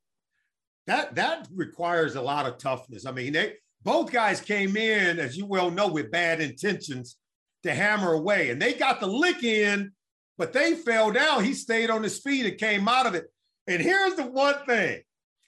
That 0.88 1.16
that 1.16 1.48
requires 1.54 2.16
a 2.16 2.22
lot 2.22 2.48
of 2.48 2.58
toughness. 2.58 3.06
I 3.06 3.12
mean, 3.12 3.34
they 3.34 3.56
both 3.84 4.12
guys 4.12 4.42
came 4.42 4.78
in, 4.78 5.20
as 5.20 5.38
you 5.38 5.46
well 5.46 5.72
know, 5.72 5.88
with 5.88 6.12
bad 6.12 6.42
intentions 6.42 7.18
to 7.64 7.74
hammer 7.74 8.14
away, 8.14 8.50
and 8.50 8.62
they 8.62 8.74
got 8.74 9.00
the 9.00 9.08
lick 9.08 9.44
in, 9.44 9.92
but 10.38 10.54
they 10.54 10.74
fell 10.74 11.12
down. 11.12 11.44
He 11.44 11.54
stayed 11.54 11.90
on 11.90 12.04
his 12.04 12.20
feet 12.20 12.46
and 12.46 12.58
came 12.58 12.88
out 12.88 13.06
of 13.06 13.16
it. 13.16 13.26
And 13.68 13.82
here's 13.82 14.16
the 14.16 14.26
one 14.26 14.56
thing, 14.66 15.02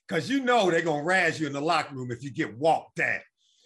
because 0.08 0.30
you 0.30 0.44
know 0.44 0.70
they're 0.70 0.82
gonna 0.82 1.04
razz 1.04 1.40
you 1.40 1.48
in 1.48 1.54
the 1.54 1.62
locker 1.62 1.96
room 1.96 2.12
if 2.12 2.24
you 2.24 2.32
get 2.32 2.58
walked 2.58 2.96
down. 2.96 3.20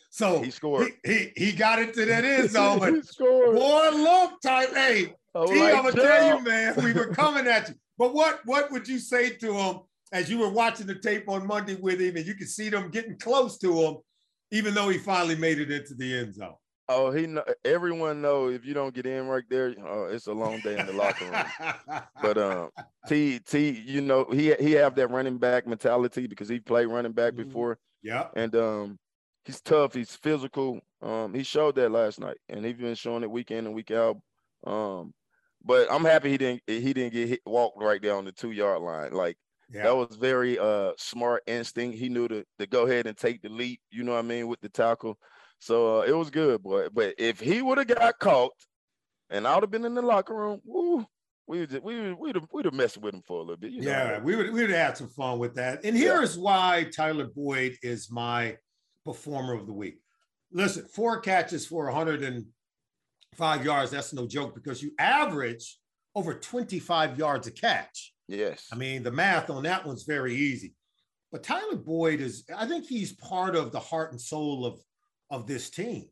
So 0.10 0.42
he 0.42 0.52
scored. 0.52 0.94
He, 1.04 1.32
he, 1.36 1.46
he 1.46 1.52
got 1.52 1.80
into 1.80 2.06
that 2.06 2.24
end 2.24 2.50
zone, 2.52 2.80
but 2.80 3.06
scored. 3.06 3.56
boy, 3.56 3.90
look 3.94 4.42
type. 4.42 4.74
Hey, 4.74 5.14
oh, 5.36 5.46
T, 5.46 5.62
I'm 5.62 5.84
gonna 5.84 5.92
tell 5.92 6.38
you, 6.38 6.44
man, 6.44 6.76
we 6.84 6.94
were 6.94 7.08
coming 7.08 7.48
at 7.48 7.70
you. 7.70 7.76
But 8.00 8.14
what 8.14 8.42
what 8.46 8.72
would 8.72 8.88
you 8.88 9.00
say 9.00 9.32
to 9.32 9.54
him 9.56 9.80
as 10.14 10.30
you 10.30 10.38
were 10.38 10.52
watching 10.52 10.86
the 10.86 10.94
tape 10.94 11.28
on 11.28 11.48
Monday 11.48 11.74
with 11.74 12.00
him, 12.00 12.16
and 12.16 12.28
you 12.28 12.36
could 12.36 12.48
see 12.48 12.70
them 12.70 12.92
getting 12.92 13.18
close 13.18 13.58
to 13.58 13.74
him, 13.74 13.98
even 14.52 14.74
though 14.74 14.90
he 14.90 14.98
finally 14.98 15.36
made 15.36 15.60
it 15.60 15.72
into 15.72 15.94
the 15.94 16.18
end 16.18 16.36
zone? 16.36 16.56
Oh, 16.90 17.12
he 17.12 17.28
know 17.28 17.44
everyone 17.66 18.22
know 18.22 18.48
if 18.48 18.66
you 18.66 18.74
don't 18.74 18.96
get 18.96 19.06
in 19.06 19.28
right 19.28 19.44
there, 19.50 19.76
oh, 19.86 20.06
it's 20.06 20.28
a 20.28 20.34
long 20.34 20.62
day 20.62 20.80
in 20.80 20.86
the 20.86 20.94
locker 20.94 21.26
room. 21.26 22.02
but 22.22 22.38
um, 22.38 22.70
T 23.08 23.40
T, 23.40 23.84
you 23.86 24.00
know 24.00 24.26
he 24.32 24.54
he 24.54 24.72
have 24.74 24.96
that 24.96 25.10
running 25.10 25.38
back 25.38 25.68
mentality 25.68 26.28
because 26.28 26.48
he 26.48 26.60
played 26.60 26.86
running 26.86 27.12
back 27.12 27.34
mm-hmm. 27.34 27.44
before. 27.44 27.78
Yeah, 28.02 28.28
and 28.36 28.56
um, 28.56 29.00
he's 29.44 29.60
tough. 29.60 29.94
He's 29.94 30.16
physical. 30.16 30.80
Um, 31.02 31.34
he 31.34 31.44
showed 31.44 31.76
that 31.76 31.92
last 31.92 32.22
night, 32.22 32.38
and 32.48 32.64
he's 32.64 32.76
been 32.76 32.96
showing 32.96 33.24
it 33.24 33.32
week 33.32 33.52
in 33.52 33.66
and 33.66 33.76
week 33.76 33.92
out. 33.92 34.18
Um, 34.66 35.14
but 35.64 35.92
I'm 35.92 36.06
happy 36.06 36.30
he 36.30 36.38
didn't 36.38 36.62
he 36.68 36.94
didn't 36.94 37.14
get 37.14 37.28
hit, 37.28 37.42
walked 37.46 37.82
right 37.82 38.02
down 38.02 38.24
the 38.24 38.32
two 38.32 38.52
yard 38.52 38.82
line. 38.82 39.12
Like 39.12 39.38
yeah. 39.72 39.84
that 39.84 39.96
was 39.96 40.16
very 40.16 40.58
uh 40.60 40.92
smart 40.98 41.44
instinct. 41.48 41.98
He 41.98 42.10
knew 42.10 42.28
to 42.28 42.44
to 42.60 42.68
go 42.68 42.86
ahead 42.86 43.08
and 43.08 43.18
take 43.18 43.42
the 43.42 43.50
leap. 43.50 43.80
You 43.92 44.04
know 44.04 44.14
what 44.14 44.20
I 44.20 44.24
mean 44.24 44.48
with 44.48 44.62
the 44.62 44.70
tackle. 44.70 45.18
So 45.60 46.00
uh, 46.00 46.02
it 46.02 46.16
was 46.16 46.30
good, 46.30 46.62
boy. 46.62 46.88
But 46.94 47.16
if 47.18 47.40
he 47.40 47.62
would 47.62 47.78
have 47.78 47.88
got 47.88 48.20
caught, 48.20 48.54
and 49.30 49.48
I 49.48 49.56
would 49.56 49.64
have 49.64 49.72
been 49.72 49.86
in 49.86 49.96
the 49.96 50.02
locker 50.02 50.36
room, 50.36 50.62
woo, 50.64 51.06
we 51.48 51.62
would 51.62 51.84
we 51.84 52.02
would 52.02 52.20
we'd 52.20 52.36
have, 52.36 52.48
we'd 52.52 52.66
have 52.66 52.74
messed 52.74 52.98
with 52.98 53.14
him 53.14 53.22
for 53.26 53.38
a 53.38 53.42
little 53.42 53.58
bit. 53.58 53.72
You 53.72 53.82
know? 53.82 53.90
Yeah, 53.90 54.20
we 54.20 54.36
would 54.36 54.54
we 54.54 54.62
would 54.62 54.70
have 54.70 54.88
had 54.88 54.98
some 54.98 55.10
fun 55.10 55.40
with 55.40 55.56
that. 55.56 55.84
And 55.84 55.98
here's 55.98 56.36
yeah. 56.36 56.44
why 56.44 56.90
Tyler 56.96 57.28
Boyd 57.28 57.78
is 57.82 58.12
my 58.12 58.58
performer 59.06 59.54
of 59.54 59.66
the 59.66 59.74
week. 59.74 60.00
Listen, 60.52 60.86
four 60.86 61.20
catches 61.20 61.66
for 61.66 61.86
105 61.86 63.66
yards. 63.66 63.92
That's 63.92 64.14
no 64.14 64.28
joke 64.28 64.56
because 64.56 64.82
you 64.82 64.92
average 65.00 65.78
over 66.16 66.34
25 66.34 67.18
yards 67.18 67.48
a 67.48 67.52
catch. 67.52 68.14
Yes. 68.28 68.68
I 68.72 68.76
mean, 68.76 69.04
the 69.04 69.12
math 69.12 69.50
on 69.50 69.64
that 69.64 69.86
one's 69.86 70.04
very 70.04 70.36
easy. 70.36 70.74
But 71.32 71.44
Tyler 71.44 71.76
Boyd 71.76 72.22
is, 72.22 72.46
I 72.56 72.66
think 72.66 72.86
he's 72.86 73.14
part 73.14 73.56
of 73.56 73.72
the 73.72 73.80
heart 73.80 74.12
and 74.12 74.22
soul 74.22 74.66
of 74.66 74.80
of 75.30 75.48
this 75.48 75.70
team. 75.70 76.06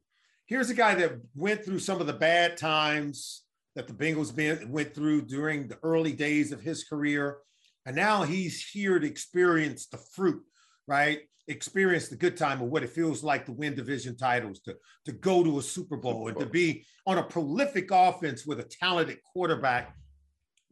Here's 0.45 0.69
a 0.69 0.75
guy 0.75 0.95
that 0.95 1.13
went 1.33 1.63
through 1.63 1.79
some 1.79 2.01
of 2.01 2.07
the 2.07 2.13
bad 2.13 2.57
times 2.57 3.43
that 3.75 3.87
the 3.87 3.93
Bengals 3.93 4.35
been, 4.35 4.69
went 4.69 4.93
through 4.93 5.23
during 5.23 5.67
the 5.67 5.79
early 5.83 6.13
days 6.13 6.51
of 6.51 6.61
his 6.61 6.83
career. 6.83 7.37
And 7.85 7.95
now 7.95 8.23
he's 8.23 8.63
here 8.63 8.99
to 8.99 9.07
experience 9.07 9.87
the 9.87 9.97
fruit, 9.97 10.41
right? 10.87 11.19
Experience 11.47 12.07
the 12.07 12.15
good 12.15 12.37
time 12.37 12.61
of 12.61 12.69
what 12.69 12.83
it 12.83 12.89
feels 12.89 13.23
like 13.23 13.45
to 13.45 13.51
win 13.51 13.75
division 13.75 14.17
titles, 14.17 14.59
to, 14.61 14.75
to 15.05 15.11
go 15.11 15.43
to 15.43 15.59
a 15.59 15.61
Super 15.61 15.97
Bowl, 15.97 16.27
and 16.27 16.39
to 16.39 16.45
be 16.45 16.85
on 17.05 17.17
a 17.17 17.23
prolific 17.23 17.89
offense 17.91 18.45
with 18.45 18.59
a 18.59 18.63
talented 18.63 19.17
quarterback 19.33 19.95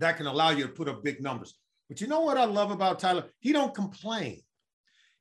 that 0.03 0.17
can 0.17 0.27
allow 0.27 0.49
you 0.51 0.63
to 0.63 0.69
put 0.69 0.89
up 0.89 1.03
big 1.03 1.21
numbers. 1.21 1.55
But 1.89 2.01
you 2.01 2.07
know 2.07 2.21
what 2.21 2.37
I 2.37 2.45
love 2.45 2.71
about 2.71 2.99
Tyler? 2.99 3.25
He 3.39 3.51
don't 3.51 3.73
complain. 3.73 4.41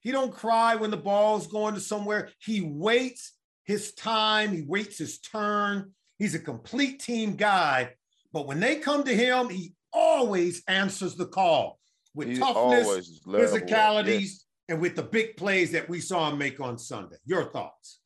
He 0.00 0.10
don't 0.10 0.32
cry 0.32 0.74
when 0.74 0.90
the 0.90 0.96
ball's 0.96 1.46
going 1.46 1.74
to 1.74 1.80
somewhere. 1.80 2.30
He 2.40 2.60
waits 2.60 3.32
his 3.64 3.94
time. 3.94 4.52
He 4.52 4.62
waits 4.62 4.98
his 4.98 5.18
turn. 5.18 5.92
He's 6.18 6.34
a 6.34 6.40
complete 6.40 7.00
team 7.00 7.36
guy. 7.36 7.90
But 8.32 8.46
when 8.46 8.58
they 8.58 8.76
come 8.76 9.04
to 9.04 9.14
him, 9.14 9.48
he 9.48 9.74
always 9.92 10.62
answers 10.66 11.14
the 11.14 11.26
call 11.26 11.78
with 12.14 12.28
He's 12.28 12.38
toughness, 12.38 13.20
physicalities, 13.24 14.20
yes. 14.20 14.44
and 14.68 14.80
with 14.80 14.96
the 14.96 15.02
big 15.02 15.36
plays 15.36 15.70
that 15.72 15.88
we 15.88 16.00
saw 16.00 16.30
him 16.30 16.38
make 16.38 16.60
on 16.60 16.78
Sunday. 16.78 17.16
Your 17.24 17.44
thoughts? 17.44 18.00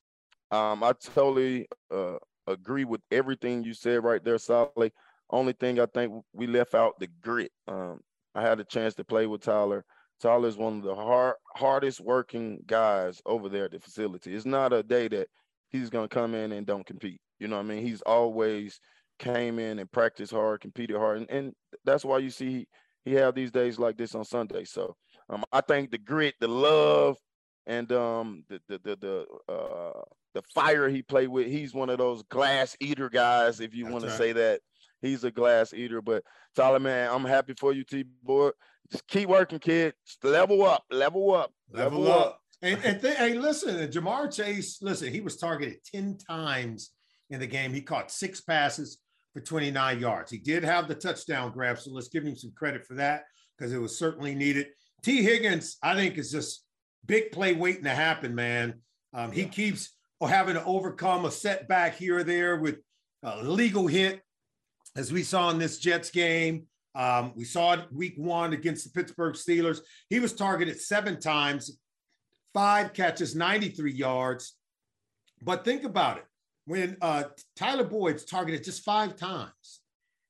Um, 0.50 0.82
I 0.82 0.92
totally 0.92 1.66
uh, 1.90 2.18
agree 2.46 2.84
with 2.84 3.00
everything 3.10 3.64
you 3.64 3.74
said 3.74 4.04
right 4.04 4.22
there, 4.22 4.38
Sally. 4.38 4.92
Only 5.30 5.52
thing 5.54 5.80
I 5.80 5.86
think 5.86 6.24
we 6.32 6.46
left 6.46 6.74
out 6.74 6.98
the 6.98 7.08
grit. 7.20 7.50
Um, 7.66 8.00
I 8.34 8.42
had 8.42 8.60
a 8.60 8.64
chance 8.64 8.94
to 8.94 9.04
play 9.04 9.26
with 9.26 9.42
Tyler 9.42 9.84
Tyler 10.20 10.48
is 10.48 10.56
one 10.56 10.78
of 10.78 10.82
the 10.82 10.94
hard, 10.94 11.34
hardest 11.54 12.00
working 12.00 12.62
guys 12.66 13.20
over 13.26 13.48
there 13.48 13.66
at 13.66 13.72
the 13.72 13.80
facility. 13.80 14.34
It's 14.34 14.46
not 14.46 14.72
a 14.72 14.82
day 14.82 15.08
that 15.08 15.28
he's 15.70 15.90
gonna 15.90 16.08
come 16.08 16.34
in 16.34 16.52
and 16.52 16.66
don't 16.66 16.86
compete. 16.86 17.20
You 17.38 17.48
know 17.48 17.56
what 17.56 17.66
I 17.66 17.68
mean? 17.68 17.84
He's 17.84 18.02
always 18.02 18.80
came 19.18 19.58
in 19.58 19.78
and 19.78 19.90
practiced 19.92 20.32
hard, 20.32 20.60
competed 20.60 20.96
hard, 20.96 21.18
and, 21.18 21.30
and 21.30 21.52
that's 21.84 22.04
why 22.04 22.18
you 22.18 22.30
see 22.30 22.50
he, 22.50 22.68
he 23.04 23.12
have 23.14 23.34
these 23.34 23.50
days 23.50 23.78
like 23.78 23.96
this 23.96 24.14
on 24.14 24.24
Sunday. 24.24 24.64
So 24.64 24.96
um, 25.28 25.44
I 25.52 25.60
think 25.60 25.90
the 25.90 25.98
grit, 25.98 26.34
the 26.40 26.48
love, 26.48 27.18
and 27.66 27.90
um, 27.92 28.44
the 28.48 28.60
the 28.68 28.80
the 28.82 28.96
the, 28.96 29.52
uh, 29.52 30.00
the 30.34 30.42
fire 30.54 30.88
he 30.88 31.02
played 31.02 31.28
with. 31.28 31.46
He's 31.46 31.74
one 31.74 31.90
of 31.90 31.98
those 31.98 32.22
glass 32.24 32.74
eater 32.80 33.10
guys, 33.10 33.60
if 33.60 33.74
you 33.74 33.84
want 33.84 34.04
right. 34.04 34.10
to 34.10 34.16
say 34.16 34.32
that. 34.32 34.60
He's 35.00 35.24
a 35.24 35.30
glass 35.30 35.72
eater. 35.74 36.02
But 36.02 36.24
Tyler, 36.54 36.80
man, 36.80 37.10
I'm 37.12 37.24
happy 37.24 37.54
for 37.54 37.72
you, 37.72 37.84
T. 37.84 38.04
Boy. 38.22 38.50
Just 38.90 39.06
keep 39.08 39.28
working, 39.28 39.58
kid. 39.58 39.94
Just 40.06 40.22
level 40.24 40.64
up, 40.64 40.84
level 40.90 41.34
up, 41.34 41.52
level, 41.70 42.00
level 42.00 42.12
up. 42.12 42.26
up. 42.26 42.40
And, 42.62 42.82
and 42.84 43.00
th- 43.00 43.16
hey, 43.16 43.34
listen, 43.34 43.76
Ja'Marr 43.88 44.34
Chase, 44.34 44.78
listen, 44.80 45.12
he 45.12 45.20
was 45.20 45.36
targeted 45.36 45.78
10 45.92 46.18
times 46.18 46.92
in 47.30 47.40
the 47.40 47.46
game. 47.46 47.72
He 47.72 47.82
caught 47.82 48.10
six 48.10 48.40
passes 48.40 48.98
for 49.34 49.40
29 49.40 50.00
yards. 50.00 50.30
He 50.30 50.38
did 50.38 50.64
have 50.64 50.88
the 50.88 50.94
touchdown 50.94 51.52
grab, 51.52 51.78
so 51.78 51.90
let's 51.92 52.08
give 52.08 52.24
him 52.24 52.36
some 52.36 52.52
credit 52.56 52.86
for 52.86 52.94
that 52.94 53.24
because 53.56 53.72
it 53.72 53.78
was 53.78 53.98
certainly 53.98 54.34
needed. 54.34 54.68
T. 55.02 55.22
Higgins, 55.22 55.76
I 55.82 55.94
think, 55.94 56.16
is 56.16 56.30
just 56.30 56.64
big 57.04 57.32
play 57.32 57.52
waiting 57.52 57.84
to 57.84 57.90
happen, 57.90 58.34
man. 58.34 58.80
Um, 59.12 59.32
he 59.32 59.44
keeps 59.44 59.94
having 60.20 60.54
to 60.54 60.64
overcome 60.64 61.24
a 61.24 61.30
setback 61.30 61.96
here 61.96 62.18
or 62.18 62.24
there 62.24 62.56
with 62.56 62.78
a 63.22 63.42
legal 63.42 63.86
hit, 63.86 64.22
as 64.96 65.12
we 65.12 65.22
saw 65.22 65.50
in 65.50 65.58
this 65.58 65.78
Jets 65.78 66.10
game. 66.10 66.66
Um, 66.94 67.32
we 67.36 67.44
saw 67.44 67.74
it 67.74 67.92
week 67.92 68.14
one 68.16 68.54
against 68.54 68.84
the 68.84 68.90
Pittsburgh 68.90 69.34
Steelers. 69.34 69.80
He 70.08 70.18
was 70.18 70.32
targeted 70.32 70.80
seven 70.80 71.20
times, 71.20 71.78
five 72.54 72.94
catches, 72.94 73.36
93 73.36 73.92
yards. 73.92 74.56
But 75.42 75.64
think 75.64 75.84
about 75.84 76.16
it 76.16 76.24
when 76.64 76.96
uh, 77.02 77.24
Tyler 77.54 77.84
Boyd's 77.84 78.24
targeted 78.24 78.64
just 78.64 78.82
five 78.82 79.14
times, 79.16 79.80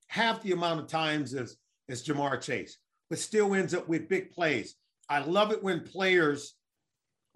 half 0.08 0.42
the 0.42 0.52
amount 0.52 0.80
of 0.80 0.88
times 0.88 1.34
as, 1.34 1.56
as 1.88 2.04
Ja'Marr 2.04 2.40
Chase, 2.40 2.78
but 3.08 3.20
still 3.20 3.54
ends 3.54 3.72
up 3.72 3.88
with 3.88 4.08
big 4.08 4.32
plays. 4.32 4.74
I 5.08 5.20
love 5.20 5.52
it 5.52 5.62
when 5.62 5.80
players 5.84 6.54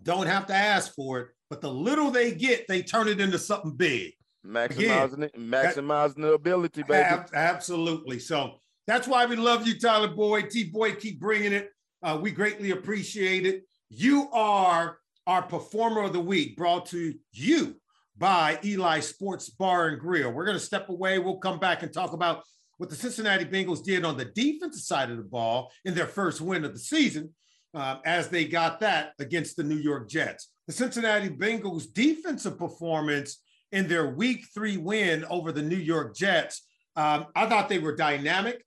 don't 0.02 0.26
have 0.26 0.46
to 0.46 0.54
ask 0.54 0.92
for 0.94 1.20
it, 1.20 1.28
but 1.48 1.60
the 1.60 1.70
little 1.70 2.10
they 2.10 2.32
get, 2.32 2.66
they 2.66 2.82
turn 2.82 3.06
it 3.06 3.20
into 3.20 3.38
something 3.38 3.76
big. 3.76 4.12
Maximizing 4.46 5.12
Again, 5.12 5.22
it, 5.22 5.38
maximizing 5.38 6.16
that, 6.16 6.22
the 6.22 6.32
ability, 6.32 6.82
baby. 6.82 7.02
Ab- 7.02 7.30
absolutely. 7.34 8.18
So 8.18 8.54
that's 8.86 9.06
why 9.06 9.26
we 9.26 9.36
love 9.36 9.66
you, 9.66 9.78
Tyler 9.78 10.08
Boyd. 10.08 10.50
T 10.50 10.64
Boyd, 10.64 10.98
keep 10.98 11.20
bringing 11.20 11.52
it. 11.52 11.70
Uh, 12.02 12.18
we 12.20 12.30
greatly 12.30 12.70
appreciate 12.70 13.44
it. 13.44 13.64
You 13.90 14.30
are 14.32 14.98
our 15.26 15.42
performer 15.42 16.04
of 16.04 16.12
the 16.12 16.20
week, 16.20 16.56
brought 16.56 16.86
to 16.86 17.14
you 17.32 17.76
by 18.16 18.58
Eli 18.64 19.00
Sports 19.00 19.50
Bar 19.50 19.88
and 19.88 20.00
Grill. 20.00 20.32
We're 20.32 20.44
going 20.44 20.56
to 20.56 20.64
step 20.64 20.88
away. 20.88 21.18
We'll 21.18 21.38
come 21.38 21.58
back 21.58 21.82
and 21.82 21.92
talk 21.92 22.12
about 22.12 22.42
what 22.78 22.88
the 22.88 22.96
Cincinnati 22.96 23.44
Bengals 23.44 23.84
did 23.84 24.04
on 24.04 24.16
the 24.16 24.24
defensive 24.24 24.82
side 24.82 25.10
of 25.10 25.18
the 25.18 25.22
ball 25.22 25.70
in 25.84 25.94
their 25.94 26.06
first 26.06 26.40
win 26.40 26.64
of 26.64 26.72
the 26.72 26.78
season, 26.78 27.34
uh, 27.74 27.98
as 28.06 28.28
they 28.28 28.46
got 28.46 28.80
that 28.80 29.12
against 29.18 29.56
the 29.56 29.62
New 29.62 29.76
York 29.76 30.08
Jets. 30.08 30.48
The 30.66 30.72
Cincinnati 30.72 31.28
Bengals' 31.28 31.92
defensive 31.92 32.58
performance 32.58 33.42
in 33.72 33.88
their 33.88 34.10
week 34.10 34.46
three 34.52 34.76
win 34.76 35.24
over 35.26 35.52
the 35.52 35.62
New 35.62 35.76
York 35.76 36.16
Jets. 36.16 36.66
Um, 36.96 37.26
I 37.34 37.46
thought 37.46 37.68
they 37.68 37.78
were 37.78 37.94
dynamic. 37.94 38.64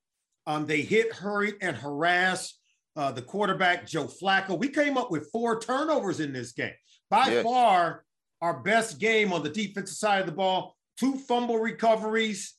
Um, 0.48 0.66
they 0.66 0.82
hit, 0.82 1.14
hurried, 1.14 1.56
and 1.62 1.76
harassed 1.76 2.60
uh, 2.96 3.12
the 3.12 3.22
quarterback, 3.22 3.88
Joe 3.88 4.06
Flacco. 4.06 4.58
We 4.58 4.70
came 4.70 4.98
up 4.98 5.12
with 5.12 5.30
four 5.32 5.60
turnovers 5.60 6.20
in 6.20 6.34
this 6.34 6.52
game. 6.52 6.74
By 7.10 7.28
yes. 7.28 7.44
far, 7.44 8.04
our 8.42 8.62
best 8.62 9.00
game 9.00 9.32
on 9.34 9.44
the 9.44 9.50
defensive 9.50 9.96
side 9.96 10.22
of 10.22 10.26
the 10.26 10.34
ball. 10.34 10.76
two 10.98 11.16
fumble 11.16 11.60
recoveries, 11.60 12.54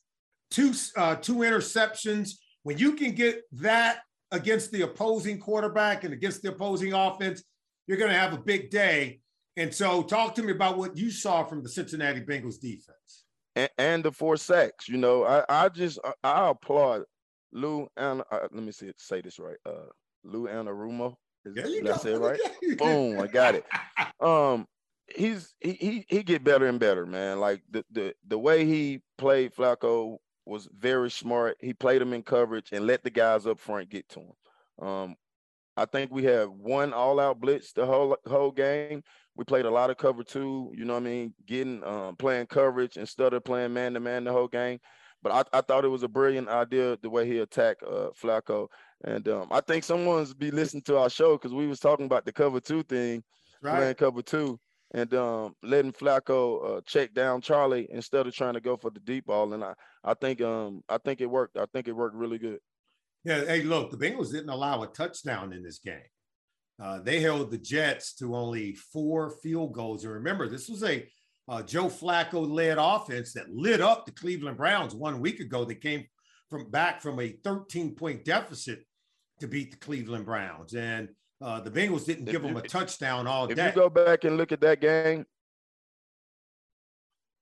two 0.49 0.73
uh, 0.97 1.15
two 1.15 1.35
interceptions. 1.37 2.31
When 2.63 2.77
you 2.77 2.93
can 2.93 3.13
get 3.13 3.43
that 3.53 3.99
against 4.31 4.71
the 4.71 4.81
opposing 4.81 5.39
quarterback 5.39 6.03
and 6.03 6.13
against 6.13 6.41
the 6.41 6.49
opposing 6.49 6.93
offense, 6.93 7.43
you're 7.87 7.97
going 7.97 8.11
to 8.11 8.17
have 8.17 8.33
a 8.33 8.37
big 8.37 8.71
day. 8.71 9.19
And 9.57 9.73
so, 9.73 10.03
talk 10.03 10.35
to 10.35 10.43
me 10.43 10.51
about 10.51 10.77
what 10.77 10.97
you 10.97 11.09
saw 11.09 11.43
from 11.43 11.63
the 11.63 11.69
Cincinnati 11.69 12.21
Bengals 12.21 12.59
defense 12.59 13.25
and, 13.55 13.69
and 13.77 14.03
the 14.03 14.11
four 14.11 14.37
sacks. 14.37 14.87
You 14.87 14.97
know, 14.97 15.23
I, 15.23 15.43
I 15.49 15.69
just 15.69 15.99
I 16.23 16.49
applaud 16.49 17.03
Lou 17.51 17.87
and 17.97 18.21
uh, 18.31 18.39
let 18.51 18.63
me 18.63 18.71
see 18.71 18.91
say 18.97 19.21
this 19.21 19.39
right. 19.39 19.57
Uh, 19.65 19.87
Lou 20.23 20.47
Anarumo. 20.47 21.15
There 21.45 21.67
you 21.67 21.81
I 21.81 21.83
go. 21.83 21.97
say 21.97 22.13
it 22.13 22.19
right? 22.19 22.39
Boom, 22.77 23.19
I 23.19 23.27
got 23.27 23.55
it. 23.55 23.65
Um, 24.21 24.65
he's 25.13 25.53
he 25.59 25.73
he 25.73 26.05
he 26.07 26.23
get 26.23 26.43
better 26.43 26.67
and 26.67 26.79
better, 26.79 27.05
man. 27.05 27.39
Like 27.39 27.61
the 27.69 27.83
the 27.91 28.13
the 28.27 28.39
way 28.39 28.65
he 28.65 29.01
played 29.17 29.53
Flacco 29.53 30.17
was 30.45 30.69
very 30.77 31.11
smart. 31.11 31.57
He 31.59 31.73
played 31.73 32.01
him 32.01 32.13
in 32.13 32.23
coverage 32.23 32.69
and 32.71 32.87
let 32.87 33.03
the 33.03 33.09
guys 33.09 33.45
up 33.45 33.59
front 33.59 33.89
get 33.89 34.07
to 34.09 34.21
him. 34.21 34.87
Um, 34.87 35.15
I 35.75 35.85
think 35.85 36.11
we 36.11 36.23
had 36.23 36.47
one 36.47 36.93
all-out 36.93 37.41
blitz 37.41 37.73
the 37.73 37.85
whole 37.85 38.17
whole 38.25 38.51
game. 38.51 39.03
We 39.35 39.43
played 39.43 39.65
a 39.65 39.71
lot 39.71 39.89
of 39.89 39.97
cover 39.97 40.23
two. 40.23 40.71
You 40.75 40.85
know 40.85 40.93
what 40.93 41.03
I 41.03 41.05
mean? 41.05 41.33
Getting 41.45 41.83
um, 41.83 42.15
playing 42.15 42.47
coverage 42.47 42.97
instead 42.97 43.33
of 43.33 43.43
playing 43.43 43.73
man 43.73 43.93
to 43.93 43.99
man 43.99 44.23
the 44.23 44.31
whole 44.31 44.47
game. 44.47 44.79
But 45.21 45.49
I, 45.53 45.57
I 45.57 45.61
thought 45.61 45.85
it 45.85 45.89
was 45.89 46.03
a 46.03 46.07
brilliant 46.07 46.47
idea 46.49 46.97
the 47.01 47.09
way 47.09 47.25
he 47.27 47.39
attacked 47.39 47.83
uh, 47.83 48.09
Flacco. 48.21 48.67
And 49.03 49.27
um, 49.27 49.47
I 49.51 49.61
think 49.61 49.83
someone's 49.83 50.33
be 50.33 50.51
listening 50.51 50.83
to 50.83 50.97
our 50.99 51.09
show 51.09 51.33
because 51.33 51.53
we 51.53 51.67
was 51.67 51.79
talking 51.79 52.05
about 52.05 52.25
the 52.25 52.31
cover 52.31 52.59
two 52.59 52.83
thing, 52.83 53.23
Right. 53.61 53.77
playing 53.77 53.95
cover 53.95 54.21
two, 54.21 54.59
and 54.93 55.11
um, 55.15 55.55
letting 55.63 55.91
Flacco 55.93 56.77
uh, 56.77 56.81
check 56.85 57.13
down 57.13 57.41
Charlie 57.41 57.87
instead 57.91 58.27
of 58.27 58.35
trying 58.35 58.53
to 58.53 58.61
go 58.61 58.77
for 58.77 58.91
the 58.91 58.99
deep 58.99 59.25
ball. 59.25 59.53
And 59.53 59.63
I, 59.63 59.73
I 60.03 60.13
think 60.13 60.41
um, 60.41 60.81
I 60.87 60.97
think 60.99 61.19
it 61.21 61.25
worked. 61.25 61.57
I 61.57 61.65
think 61.73 61.87
it 61.87 61.93
worked 61.95 62.15
really 62.15 62.37
good. 62.37 62.59
Yeah. 63.23 63.43
Hey, 63.45 63.63
look, 63.63 63.89
the 63.89 63.97
Bengals 63.97 64.31
didn't 64.31 64.49
allow 64.49 64.83
a 64.83 64.87
touchdown 64.87 65.51
in 65.51 65.63
this 65.63 65.79
game. 65.79 65.97
Uh, 66.81 66.99
they 66.99 67.21
held 67.21 67.51
the 67.51 67.57
Jets 67.57 68.13
to 68.15 68.35
only 68.35 68.73
four 68.73 69.29
field 69.41 69.73
goals. 69.73 70.03
And 70.03 70.13
remember, 70.13 70.49
this 70.49 70.67
was 70.67 70.83
a 70.83 71.07
uh, 71.47 71.61
Joe 71.61 71.85
Flacco 71.85 72.49
led 72.49 72.77
offense 72.79 73.33
that 73.33 73.53
lit 73.53 73.79
up 73.79 74.05
the 74.05 74.11
Cleveland 74.11 74.57
Browns 74.57 74.93
one 74.93 75.21
week 75.21 75.39
ago. 75.39 75.63
They 75.63 75.75
came 75.75 76.05
from 76.49 76.69
back 76.69 77.01
from 77.01 77.19
a 77.19 77.29
13 77.43 77.95
point 77.95 78.25
deficit 78.25 78.85
to 79.39 79.47
beat 79.47 79.71
the 79.71 79.77
Cleveland 79.77 80.25
Browns. 80.25 80.73
And 80.73 81.09
uh, 81.41 81.61
the 81.61 81.71
Bengals 81.71 82.05
didn't 82.05 82.27
If 82.27 82.33
give 82.33 82.41
them 82.41 82.57
a 82.57 82.61
touchdown 82.61 83.27
all 83.27 83.49
if 83.49 83.55
day. 83.55 83.67
If 83.69 83.75
you 83.75 83.81
go 83.81 83.89
back 83.89 84.23
and 84.23 84.37
look 84.37 84.51
at 84.51 84.61
that 84.61 84.81
game, 84.81 85.25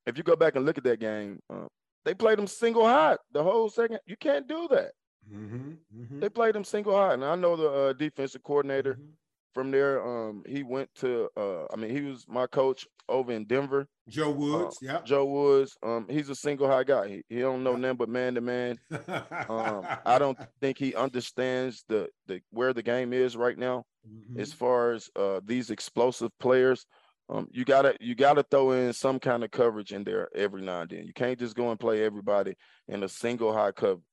if 0.05 0.17
you 0.17 0.23
go 0.23 0.35
back 0.35 0.55
and 0.55 0.65
look 0.65 0.77
at 0.77 0.83
that 0.83 0.99
game, 0.99 1.39
uh, 1.49 1.67
they 2.03 2.13
played 2.13 2.37
them 2.37 2.47
single 2.47 2.85
high 2.85 3.17
the 3.31 3.41
whole 3.41 3.69
second. 3.69 3.99
You 4.05 4.17
can't 4.17 4.47
do 4.47 4.67
that. 4.71 4.91
Mhm, 5.31 5.77
mhm, 5.95 6.19
They 6.19 6.27
played 6.27 6.55
them 6.55 6.65
single 6.65 6.93
high, 6.93 7.13
and 7.13 7.23
I 7.23 7.35
know 7.35 7.55
the 7.55 7.69
uh, 7.69 7.93
defensive 7.93 8.43
coordinator 8.43 8.95
mhm. 8.95 9.11
From 9.53 9.71
there. 9.71 10.05
Um, 10.05 10.43
he 10.47 10.63
went 10.63 10.89
to. 10.95 11.29
Uh, 11.37 11.65
I 11.71 11.75
mean, 11.77 11.91
he 11.91 12.01
was 12.01 12.25
my 12.27 12.47
coach 12.47 12.87
over 13.09 13.31
in 13.31 13.45
Denver. 13.45 13.87
Joe 14.09 14.31
Woods. 14.31 14.77
yeah. 14.81 15.01
Joe 15.03 15.25
Woods. 15.25 15.77
Um, 15.83 16.07
he's 16.09 16.29
a 16.29 16.35
single 16.35 16.67
high 16.67 16.83
guy. 16.83 17.07
He, 17.07 17.23
he 17.29 17.39
don't 17.39 17.63
know 17.63 17.71
Yeah. 17.71 17.77
nothing 17.77 17.97
but 17.97 18.09
man 18.09 18.35
to 18.35 18.41
man. 18.41 18.77
Um, 19.49 19.85
I 20.05 20.19
don't 20.19 20.37
think 20.61 20.77
he 20.77 20.95
understands 20.95 21.83
the 21.87 22.09
the 22.27 22.41
where 22.51 22.73
the 22.73 22.83
game 22.83 23.13
is 23.13 23.35
right 23.35 23.57
now 23.57 23.83
Mhm. 24.07 24.39
as 24.39 24.51
far 24.53 24.91
as 24.93 25.09
uh, 25.15 25.39
these 25.45 25.69
explosive 25.69 26.31
players. 26.39 26.85
Um, 27.29 27.47
you 27.51 27.63
gotta 27.65 27.95
you 28.01 28.15
gotta 28.15 28.43
throw 28.43 28.71
in 28.71 28.91
some 28.93 29.19
kind 29.19 29.43
of 29.43 29.51
coverage 29.51 29.93
in 29.93 30.03
there 30.03 30.27
every 30.35 30.61
now 30.61 30.81
and 30.81 30.89
then. 30.89 31.05
You 31.05 31.13
can't 31.13 31.39
just 31.39 31.55
go 31.55 31.71
and 31.71 31.79
play 31.79 32.03
everybody 32.03 32.55
in 32.87 33.03
a 33.03 33.09
single 33.09 33.53
high 33.53 33.71
coverage. 33.71 34.03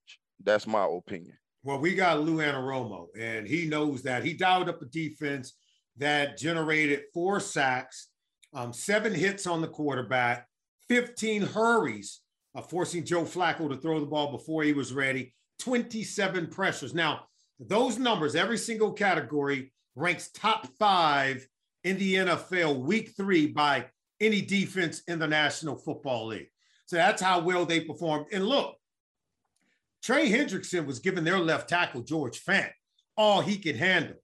That's 0.43 0.67
my 0.67 0.85
opinion. 0.87 1.37
Well, 1.63 1.79
we 1.79 1.95
got 1.95 2.21
Lou 2.21 2.39
Anarumo, 2.39 3.09
and 3.19 3.47
he 3.47 3.67
knows 3.67 4.03
that. 4.03 4.25
He 4.25 4.33
dialed 4.33 4.69
up 4.69 4.81
a 4.81 4.87
defense 4.87 5.55
that 5.99 6.39
generated 6.39 7.03
four 7.13 7.39
sacks, 7.39 8.09
um, 8.55 8.73
seven 8.73 9.15
hits 9.15 9.47
on 9.47 9.61
the 9.61 9.69
quarterback, 9.69 10.47
15 10.89 11.43
hurries, 11.43 12.21
uh, 12.55 12.63
forcing 12.63 13.05
Joe 13.05 13.25
Flacco 13.25 13.69
to 13.69 13.77
throw 13.77 14.01
the 14.01 14.07
ball 14.07 14.33
before 14.33 14.63
he 14.63 14.73
was 14.73 14.95
ready, 14.95 15.35
27 15.59 16.47
pressures. 16.47 16.95
Now, 16.95 17.27
those 17.59 17.99
numbers, 17.99 18.35
every 18.35 18.57
single 18.57 18.93
category 18.93 19.73
ranks 19.95 20.31
top 20.33 20.67
five 20.79 21.47
in 21.85 21.99
the 21.99 22.15
NFL 22.15 22.81
week 22.81 23.13
three 23.17 23.47
by 23.47 23.87
any 24.21 24.41
defense 24.41 25.03
in 25.09 25.19
the 25.19 25.29
National 25.29 25.77
Football 25.77 26.29
League. 26.29 26.49
So 26.87 26.97
that's 26.97 27.23
how 27.23 27.41
well 27.41 27.67
they 27.67 27.81
performed. 27.81 28.27
And 28.33 28.47
look, 28.47 28.77
Trey 30.03 30.31
Hendrickson 30.31 30.87
was 30.87 30.99
giving 30.99 31.25
their 31.25 31.39
left 31.39 31.69
tackle, 31.69 32.03
George 32.03 32.43
Fant, 32.45 32.71
all 33.17 33.41
he 33.41 33.59
could 33.59 33.77
handle. 33.77 34.17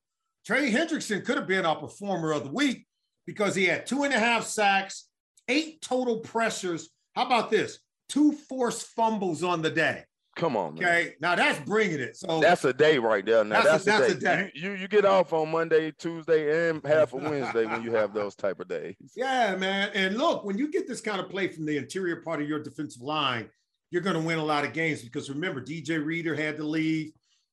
Trey 0.47 0.71
Hendrickson 0.71 1.25
could 1.25 1.37
have 1.37 1.47
been 1.49 1.67
our 1.67 1.77
performer 1.77 2.33
of 2.33 2.45
the 2.45 2.53
week 2.53 2.87
because 3.27 3.55
he 3.55 3.65
had 3.67 3.87
two 3.87 4.05
and 4.05 4.15
a 4.15 4.19
half 4.19 4.45
sacks, 4.45 5.09
eight 5.49 5.83
total 5.83 6.21
pressures. 6.21 6.89
How 7.15 7.27
about 7.27 7.51
this? 7.51 7.79
Two 8.09 8.33
forced 8.33 8.87
fumbles 8.89 9.43
on 9.43 9.63
the 9.63 9.71
day. 9.71 10.05
Come 10.37 10.55
on, 10.57 10.75
man. 10.75 10.85
Okay. 10.85 11.15
Now 11.19 11.35
that's 11.35 11.59
bringing 11.61 11.99
it. 11.99 12.15
So 12.17 12.41
That's 12.41 12.63
a 12.67 12.73
day 12.73 12.99
right 12.99 13.25
there. 13.25 13.43
Now 13.43 13.63
That's 13.63 13.85
that's, 13.87 14.13
a- 14.13 14.17
a, 14.17 14.21
day. 14.21 14.33
a 14.33 14.37
day. 14.45 14.53
You, 14.55 14.71
you 14.73 14.77
you 14.77 14.89
get 14.89 15.07
off 15.07 15.33
on 15.33 15.51
Monday, 15.51 15.93
Tuesday, 15.93 16.69
and 16.69 16.85
half 16.87 17.15
of 17.15 17.23
Wednesday 17.23 17.65
when 17.65 17.83
you 17.83 17.93
have 17.93 18.13
those 18.13 18.37
type 18.37 18.61
of 18.61 18.69
days. 18.69 18.95
Yeah, 19.17 19.57
man. 19.57 19.91
And 19.95 20.19
look, 20.19 20.45
when 20.45 20.59
you 20.59 20.71
get 20.71 20.87
this 20.87 21.01
kind 21.01 21.21
of 21.21 21.31
play 21.31 21.49
from 21.49 21.65
the 21.65 21.79
interior 21.79 22.17
part 22.17 22.43
of 22.43 22.49
your 22.49 22.63
defensive 22.63 23.01
line, 23.01 23.49
you're 23.91 24.03
going 24.03 24.17
to 24.17 24.23
win 24.27 24.39
a 24.39 24.45
lot 24.45 24.65
of 24.65 24.73
games 24.73 25.03
because 25.03 25.31
remember, 25.31 25.61
DJ 25.61 26.05
Reader 26.05 26.35
had 26.35 26.57
to 26.57 26.65
leave 26.65 27.13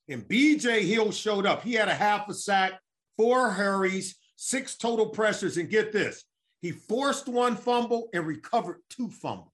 and 0.09 0.23
BJ 0.27 0.81
Hill 0.81 1.11
showed 1.11 1.45
up. 1.45 1.63
He 1.63 1.73
had 1.73 1.87
a 1.87 1.93
half 1.93 2.27
a 2.29 2.33
sack, 2.33 2.79
four 3.17 3.49
hurries, 3.51 4.15
six 4.35 4.75
total 4.75 5.07
pressures. 5.07 5.57
And 5.57 5.69
get 5.69 5.91
this, 5.91 6.23
he 6.61 6.71
forced 6.71 7.27
one 7.27 7.55
fumble 7.55 8.09
and 8.13 8.25
recovered 8.25 8.77
two 8.89 9.09
fumbles. 9.09 9.49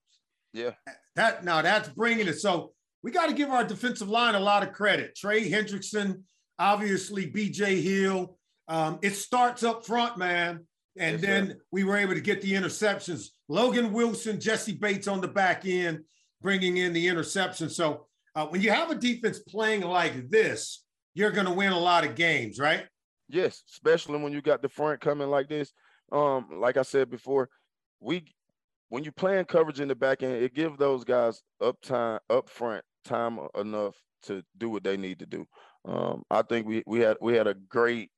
Yeah. 0.52 0.72
That 1.16 1.44
now 1.44 1.62
that's 1.62 1.88
bringing 1.88 2.26
it. 2.26 2.40
So 2.40 2.72
we 3.02 3.10
got 3.10 3.28
to 3.28 3.34
give 3.34 3.50
our 3.50 3.64
defensive 3.64 4.08
line 4.08 4.34
a 4.34 4.40
lot 4.40 4.62
of 4.62 4.72
credit. 4.72 5.14
Trey 5.16 5.48
Hendrickson, 5.50 6.22
obviously 6.58 7.30
BJ 7.30 7.82
Hill. 7.82 8.36
Um, 8.68 8.98
it 9.02 9.14
starts 9.14 9.62
up 9.62 9.86
front, 9.86 10.18
man. 10.18 10.66
And 10.98 11.12
Yes, 11.12 11.20
sir. 11.20 11.26
then 11.26 11.60
we 11.70 11.84
were 11.84 11.96
able 11.96 12.14
to 12.14 12.20
get 12.20 12.42
the 12.42 12.52
interceptions. 12.52 13.28
Logan 13.48 13.92
Wilson, 13.92 14.40
Jessie 14.40 14.74
Bates 14.74 15.06
on 15.08 15.20
the 15.20 15.28
back 15.28 15.64
end, 15.64 16.00
bringing 16.42 16.78
in 16.78 16.92
the 16.92 17.08
interception. 17.08 17.68
So 17.68 18.06
uh, 18.34 18.46
when 18.46 18.60
you 18.60 18.70
have 18.70 18.90
a 18.90 18.94
defense 18.94 19.38
playing 19.40 19.82
like 19.82 20.30
this, 20.30 20.84
you're 21.14 21.30
going 21.30 21.46
to 21.46 21.52
win 21.52 21.72
a 21.72 21.78
lot 21.78 22.04
of 22.04 22.14
games, 22.14 22.58
right? 22.58 22.86
Yes, 23.28 23.62
especially 23.70 24.20
when 24.20 24.32
you 24.32 24.42
got 24.42 24.62
the 24.62 24.68
front 24.68 25.00
coming 25.00 25.28
like 25.28 25.48
this. 25.48 25.72
Um, 26.12 26.48
like 26.60 26.76
I 26.76 26.82
said 26.82 27.10
before, 27.10 27.48
we 28.00 28.24
when 28.88 29.04
you 29.04 29.12
playing 29.12 29.44
coverage 29.44 29.80
in 29.80 29.88
the 29.88 29.94
back 29.94 30.22
end, 30.22 30.34
it 30.34 30.54
gives 30.54 30.76
those 30.76 31.04
guys 31.04 31.42
up 31.60 31.80
time 31.80 32.18
up 32.28 32.48
front 32.48 32.84
time 33.04 33.38
enough 33.56 33.94
to 34.22 34.42
do 34.58 34.68
what 34.68 34.82
they 34.82 34.96
need 34.96 35.20
to 35.20 35.26
do. 35.26 35.46
Um, 35.84 36.24
I 36.30 36.42
think 36.42 36.66
we 36.66 36.82
we 36.86 37.00
had 37.00 37.16
we 37.20 37.34
had 37.34 37.46
a 37.46 37.54
great 37.54 38.10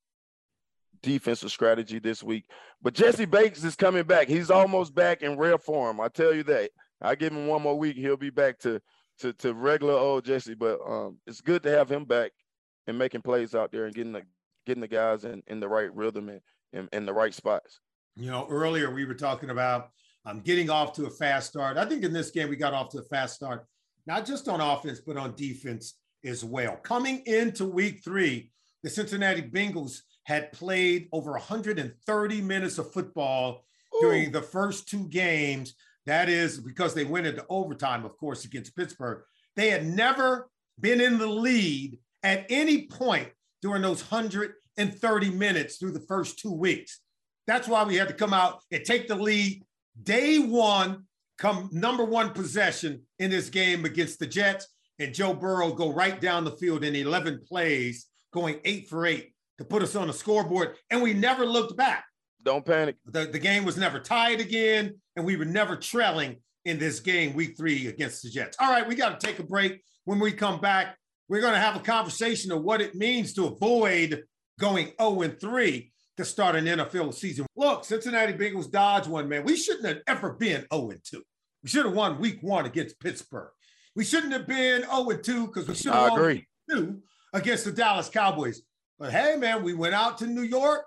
defensive 1.02 1.50
strategy 1.50 1.98
this 1.98 2.22
week. 2.22 2.44
But 2.80 2.94
Jessie 2.94 3.26
Bates 3.26 3.64
is 3.64 3.76
coming 3.76 4.04
back. 4.04 4.28
He's 4.28 4.50
almost 4.50 4.94
back 4.94 5.22
in 5.22 5.36
rare 5.36 5.58
form. 5.58 6.00
I 6.00 6.08
tell 6.08 6.34
you 6.34 6.42
that. 6.44 6.70
I 7.02 7.14
give 7.14 7.32
him 7.32 7.46
one 7.46 7.62
more 7.62 7.78
week, 7.78 7.96
he'll 7.96 8.16
be 8.16 8.30
back 8.30 8.58
to 8.60 8.80
to 9.20 9.32
to 9.34 9.54
regular 9.54 9.94
old 9.94 10.24
Jessie. 10.24 10.54
But 10.54 10.80
um, 10.86 11.18
it's 11.26 11.40
good 11.40 11.62
to 11.64 11.70
have 11.70 11.90
him 11.90 12.04
back 12.04 12.32
and 12.86 12.98
making 12.98 13.22
plays 13.22 13.54
out 13.54 13.72
there 13.72 13.86
and 13.86 13.94
getting 13.94 14.12
the 14.12 14.22
getting 14.66 14.80
the 14.80 14.88
guys 14.88 15.24
in, 15.24 15.42
in 15.46 15.60
the 15.60 15.68
right 15.68 15.94
rhythm 15.94 16.28
and 16.28 16.40
in, 16.72 16.88
in 16.92 17.06
the 17.06 17.12
right 17.12 17.34
spots. 17.34 17.80
You 18.16 18.30
know, 18.30 18.46
earlier 18.48 18.90
we 18.90 19.04
were 19.04 19.14
talking 19.14 19.50
about 19.50 19.90
um, 20.24 20.40
getting 20.40 20.70
off 20.70 20.92
to 20.94 21.06
a 21.06 21.10
fast 21.10 21.48
start. 21.48 21.76
I 21.76 21.84
think 21.84 22.04
in 22.04 22.12
this 22.12 22.30
game 22.30 22.48
we 22.48 22.56
got 22.56 22.74
off 22.74 22.90
to 22.90 22.98
a 22.98 23.04
fast 23.04 23.34
start, 23.34 23.66
not 24.06 24.26
just 24.26 24.48
on 24.48 24.60
offense, 24.60 25.00
but 25.00 25.16
on 25.16 25.34
defense 25.34 25.94
as 26.24 26.44
well. 26.44 26.76
Coming 26.76 27.22
into 27.26 27.64
week 27.64 28.02
three, 28.04 28.50
the 28.82 28.90
Cincinnati 28.90 29.42
Bengals 29.42 30.00
had 30.24 30.52
played 30.52 31.08
over 31.12 31.32
130 31.32 32.40
minutes 32.42 32.78
of 32.78 32.92
football 32.92 33.64
during 34.00 34.30
the 34.30 34.42
first 34.42 34.88
two 34.88 35.08
games. 35.08 35.74
That 36.06 36.28
is 36.28 36.58
because 36.58 36.94
they 36.94 37.04
went 37.04 37.26
into 37.26 37.46
overtime, 37.48 38.04
of 38.04 38.16
course, 38.16 38.44
against 38.44 38.76
Pittsburgh. 38.76 39.22
They 39.56 39.70
had 39.70 39.86
never 39.86 40.48
been 40.80 41.00
in 41.00 41.18
the 41.18 41.26
lead 41.26 41.98
at 42.22 42.46
any 42.48 42.86
point 42.86 43.28
during 43.60 43.82
those 43.82 44.02
130 44.10 45.30
minutes 45.30 45.76
through 45.76 45.92
the 45.92 46.00
first 46.00 46.38
two 46.38 46.52
weeks. 46.52 47.00
That's 47.46 47.68
why 47.68 47.84
we 47.84 47.96
had 47.96 48.08
to 48.08 48.14
come 48.14 48.32
out 48.32 48.62
and 48.70 48.84
take 48.84 49.08
the 49.08 49.16
lead 49.16 49.62
day 50.02 50.38
one, 50.38 51.04
come 51.38 51.68
number 51.72 52.04
one 52.04 52.30
possession 52.30 53.02
in 53.18 53.30
this 53.30 53.48
game 53.48 53.84
against 53.84 54.18
the 54.18 54.26
Jets. 54.26 54.68
And 54.98 55.14
Joe 55.14 55.34
Burrow 55.34 55.72
go 55.72 55.92
right 55.92 56.20
down 56.20 56.44
the 56.44 56.52
field 56.52 56.84
in 56.84 56.94
11 56.94 57.42
plays, 57.46 58.06
going 58.32 58.60
eight 58.64 58.88
for 58.88 59.06
eight 59.06 59.32
to 59.58 59.64
put 59.64 59.82
us 59.82 59.96
on 59.96 60.06
the 60.06 60.12
scoreboard. 60.12 60.76
And 60.90 61.02
we 61.02 61.14
never 61.14 61.44
looked 61.44 61.76
back. 61.76 62.04
Don't 62.44 62.64
panic. 62.64 62.96
The, 63.06 63.26
the 63.26 63.38
game 63.38 63.64
was 63.64 63.76
never 63.76 64.00
tied 64.00 64.40
again, 64.40 64.94
and 65.16 65.24
we 65.24 65.36
were 65.36 65.44
never 65.44 65.76
trailing 65.76 66.36
in 66.64 66.78
this 66.78 67.00
game, 67.00 67.34
week 67.34 67.56
three 67.56 67.88
against 67.88 68.22
the 68.22 68.30
Jets. 68.30 68.56
All 68.60 68.70
right, 68.70 68.86
we 68.86 68.94
got 68.94 69.18
to 69.18 69.26
take 69.26 69.38
a 69.38 69.44
break. 69.44 69.82
When 70.04 70.18
we 70.18 70.32
come 70.32 70.60
back, 70.60 70.96
we're 71.28 71.40
going 71.40 71.54
to 71.54 71.60
have 71.60 71.76
a 71.76 71.80
conversation 71.80 72.52
of 72.52 72.62
what 72.62 72.80
it 72.80 72.94
means 72.94 73.32
to 73.34 73.46
avoid 73.46 74.24
going 74.58 74.92
0 75.00 75.22
and 75.22 75.40
3 75.40 75.92
to 76.16 76.24
start 76.24 76.56
an 76.56 76.66
NFL 76.66 77.14
season. 77.14 77.46
Look, 77.56 77.84
Cincinnati 77.84 78.32
Bengals 78.32 78.70
dodge 78.70 79.06
one, 79.06 79.28
man. 79.28 79.44
We 79.44 79.56
shouldn't 79.56 79.86
have 79.86 79.98
ever 80.06 80.34
been 80.34 80.66
0 80.72 80.90
and 80.90 81.00
2. 81.04 81.22
We 81.62 81.68
should 81.68 81.84
have 81.84 81.94
won 81.94 82.18
week 82.18 82.38
one 82.42 82.66
against 82.66 83.00
Pittsburgh. 83.00 83.50
We 83.94 84.04
shouldn't 84.04 84.32
have 84.32 84.46
been 84.46 84.82
0 84.82 85.10
and 85.10 85.24
2 85.24 85.46
because 85.46 85.68
we 85.68 85.74
should 85.74 85.92
have 85.92 86.12
won 86.12 86.42
2 86.70 87.00
against 87.32 87.64
the 87.64 87.72
Dallas 87.72 88.08
Cowboys. 88.08 88.62
But 88.98 89.12
hey, 89.12 89.36
man, 89.36 89.62
we 89.62 89.74
went 89.74 89.94
out 89.94 90.18
to 90.18 90.26
New 90.26 90.42
York 90.42 90.84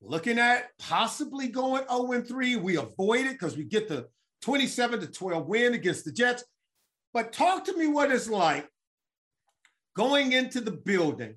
looking 0.00 0.38
at 0.38 0.70
possibly 0.78 1.48
going 1.48 1.84
0 1.88 2.12
and 2.12 2.26
3. 2.26 2.56
We 2.56 2.76
avoided 2.76 3.32
because 3.32 3.56
we 3.56 3.64
get 3.64 3.88
the 3.88 4.08
27 4.42 5.00
to 5.00 5.06
12 5.06 5.46
win 5.46 5.74
against 5.74 6.04
the 6.04 6.12
Jets. 6.12 6.44
But 7.12 7.32
talk 7.32 7.64
to 7.64 7.76
me 7.76 7.86
what 7.86 8.12
it's 8.12 8.28
like 8.28 8.68
going 9.96 10.32
into 10.32 10.60
the 10.60 10.70
building 10.70 11.34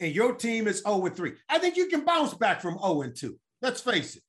and 0.00 0.14
your 0.14 0.34
team 0.34 0.66
is 0.66 0.82
0 0.82 1.06
and 1.06 1.16
3. 1.16 1.32
I 1.48 1.58
think 1.58 1.76
you 1.76 1.86
can 1.86 2.04
bounce 2.04 2.34
back 2.34 2.60
from 2.60 2.78
0 2.78 3.02
and 3.02 3.16
2. 3.16 3.38
Let's 3.62 3.80
face 3.80 4.16
it. 4.16 4.22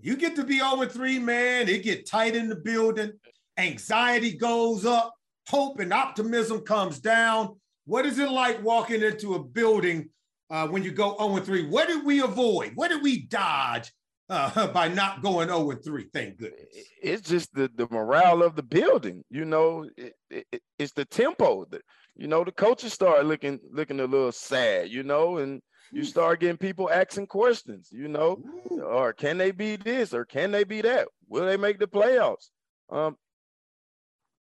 You 0.00 0.16
get 0.16 0.36
to 0.36 0.44
be 0.44 0.58
0 0.58 0.82
and 0.82 0.90
3, 0.90 1.18
man. 1.20 1.68
It 1.68 1.84
get 1.84 2.08
tight 2.08 2.34
in 2.34 2.48
the 2.48 2.56
building. 2.56 3.12
Anxiety 3.56 4.36
goes 4.36 4.84
up. 4.84 5.14
Hope 5.48 5.80
and 5.80 5.92
optimism 5.92 6.60
comes 6.60 6.98
down. 6.98 7.56
What 7.86 8.06
is 8.06 8.18
it 8.18 8.30
like 8.30 8.62
walking 8.62 9.02
into 9.02 9.34
a 9.34 9.42
building 9.42 10.10
uh, 10.50 10.66
when 10.68 10.82
you 10.82 10.92
go 10.92 11.16
0 11.18 11.36
and 11.36 11.44
3? 11.44 11.66
What 11.68 11.88
did 11.88 12.04
we 12.04 12.20
avoid? 12.20 12.72
What 12.74 12.88
did 12.88 13.02
we 13.02 13.26
dodge 13.26 13.92
uh, 14.28 14.66
by 14.72 14.88
not 14.88 15.22
going 15.22 15.48
0 15.48 15.70
and 15.70 15.84
3? 15.84 16.06
Thank 16.12 16.38
goodness. 16.38 16.66
It's 17.02 17.28
just 17.28 17.54
the, 17.54 17.70
the 17.74 17.88
morale 17.90 18.42
of 18.42 18.56
the 18.56 18.62
building. 18.62 19.24
You 19.30 19.44
know, 19.44 19.88
it, 19.96 20.14
it, 20.30 20.62
it's 20.78 20.92
the 20.92 21.04
tempo. 21.04 21.66
That, 21.70 21.82
you 22.16 22.26
know, 22.26 22.44
the 22.44 22.52
coaches 22.52 22.92
start 22.92 23.26
looking 23.26 23.60
looking 23.70 24.00
a 24.00 24.04
little 24.04 24.32
sad, 24.32 24.88
you 24.90 25.02
know, 25.02 25.38
and 25.38 25.60
you 25.92 26.04
start 26.04 26.40
getting 26.40 26.56
people 26.56 26.90
asking 26.90 27.26
questions, 27.26 27.88
you 27.90 28.08
know, 28.08 28.42
or 28.84 29.12
can 29.12 29.38
they 29.38 29.52
be 29.52 29.76
this 29.76 30.12
or 30.12 30.24
can 30.24 30.50
they 30.50 30.64
be 30.64 30.82
that? 30.82 31.08
Will 31.28 31.46
they 31.46 31.56
make 31.56 31.78
the 31.78 31.86
playoffs? 31.86 32.50
Um, 32.90 33.16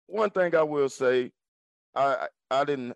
one 0.07 0.29
thing 0.29 0.55
I 0.55 0.63
will 0.63 0.89
say, 0.89 1.31
I 1.95 2.27
I 2.51 2.63
didn't 2.65 2.93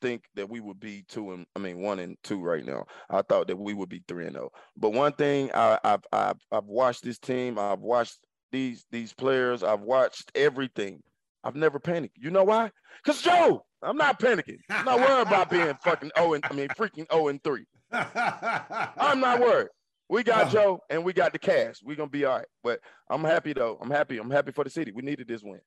think 0.00 0.24
that 0.34 0.48
we 0.48 0.60
would 0.60 0.80
be 0.80 1.04
two 1.08 1.32
and 1.32 1.46
I 1.56 1.58
mean 1.58 1.80
one 1.80 1.98
and 1.98 2.16
two 2.22 2.40
right 2.40 2.64
now. 2.64 2.86
I 3.10 3.22
thought 3.22 3.48
that 3.48 3.58
we 3.58 3.74
would 3.74 3.88
be 3.88 4.02
three 4.08 4.26
and 4.26 4.34
zero. 4.34 4.50
But 4.76 4.92
one 4.92 5.12
thing 5.12 5.50
I, 5.54 5.78
I've 5.84 6.04
I've 6.12 6.40
I've 6.50 6.66
watched 6.66 7.04
this 7.04 7.18
team. 7.18 7.58
I've 7.58 7.80
watched 7.80 8.18
these 8.52 8.84
these 8.90 9.12
players. 9.12 9.62
I've 9.62 9.80
watched 9.80 10.30
everything. 10.34 11.02
I've 11.44 11.56
never 11.56 11.78
panicked. 11.78 12.18
You 12.18 12.30
know 12.30 12.44
why? 12.44 12.70
Because 13.02 13.22
Joe, 13.22 13.64
I'm 13.82 13.96
not 13.96 14.20
panicking. 14.20 14.58
I'm 14.70 14.84
not 14.84 14.98
worried 14.98 15.26
about 15.26 15.50
being 15.50 15.74
fucking 15.82 16.10
0 16.18 16.34
and 16.34 16.44
I 16.44 16.52
mean 16.52 16.68
freaking 16.68 17.10
0 17.12 17.28
and 17.28 17.42
3. 17.42 17.64
I'm 17.92 19.20
not 19.20 19.40
worried. 19.40 19.68
We 20.08 20.22
got 20.22 20.50
Joe 20.52 20.80
and 20.90 21.04
we 21.04 21.12
got 21.12 21.32
the 21.32 21.38
cash. 21.38 21.76
We're 21.82 21.96
gonna 21.96 22.10
be 22.10 22.24
all 22.24 22.38
right. 22.38 22.46
But 22.62 22.80
I'm 23.08 23.24
happy 23.24 23.52
though. 23.52 23.78
I'm 23.80 23.90
happy. 23.90 24.18
I'm 24.18 24.30
happy 24.30 24.52
for 24.52 24.64
the 24.64 24.70
city. 24.70 24.92
We 24.92 25.02
needed 25.02 25.28
this 25.28 25.42
win. 25.42 25.60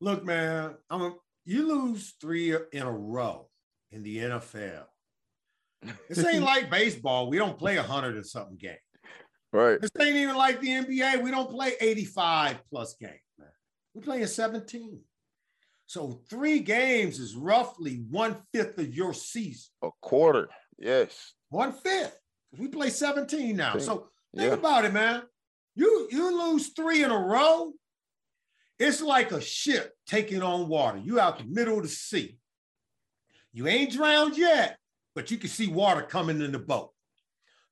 Look, 0.00 0.24
man, 0.24 0.74
I'm 0.90 1.02
a, 1.02 1.14
you 1.44 1.68
lose 1.68 2.14
three 2.20 2.56
in 2.72 2.82
a 2.82 2.90
row 2.90 3.48
in 3.92 4.02
the 4.02 4.18
NFL. 4.18 4.84
This 6.08 6.24
ain't 6.24 6.44
like 6.44 6.70
baseball. 6.70 7.28
We 7.28 7.36
don't 7.38 7.58
play 7.58 7.76
a 7.76 7.82
hundred 7.82 8.16
and 8.16 8.26
something 8.26 8.56
game. 8.56 8.76
Right. 9.52 9.80
This 9.80 9.90
ain't 10.00 10.16
even 10.16 10.36
like 10.36 10.60
the 10.60 10.68
NBA. 10.68 11.22
We 11.22 11.30
don't 11.30 11.50
play 11.50 11.72
85 11.80 12.58
plus 12.70 12.94
games, 12.98 13.12
man. 13.38 13.48
We 13.94 14.00
play 14.00 14.24
17. 14.24 15.00
So 15.86 16.22
three 16.30 16.60
games 16.60 17.18
is 17.18 17.34
roughly 17.36 18.04
one 18.08 18.36
fifth 18.54 18.78
of 18.78 18.94
your 18.94 19.12
season. 19.12 19.70
A 19.82 19.90
quarter. 20.00 20.48
Yes. 20.78 21.34
One 21.50 21.72
fifth. 21.72 22.18
We 22.56 22.68
play 22.68 22.88
17 22.88 23.56
now. 23.56 23.76
So 23.78 24.08
think 24.34 24.48
Yeah. 24.48 24.54
about 24.54 24.84
it, 24.86 24.92
man. 24.92 25.22
You 25.74 26.08
you 26.10 26.52
lose 26.52 26.68
three 26.68 27.02
in 27.02 27.10
a 27.10 27.18
row. 27.18 27.72
It's 28.78 29.02
like 29.02 29.32
a 29.32 29.40
ship 29.40 29.92
taking 30.06 30.42
on 30.42 30.68
water. 30.68 30.98
You 30.98 31.20
out 31.20 31.38
the 31.38 31.44
middle 31.44 31.76
of 31.78 31.82
the 31.82 31.88
sea. 31.88 32.38
You 33.52 33.68
ain't 33.68 33.92
drowned 33.92 34.36
yet, 34.36 34.78
but 35.14 35.30
you 35.30 35.36
can 35.36 35.50
see 35.50 35.66
water 35.66 36.02
coming 36.02 36.40
in 36.40 36.52
the 36.52 36.58
boat. 36.58 36.90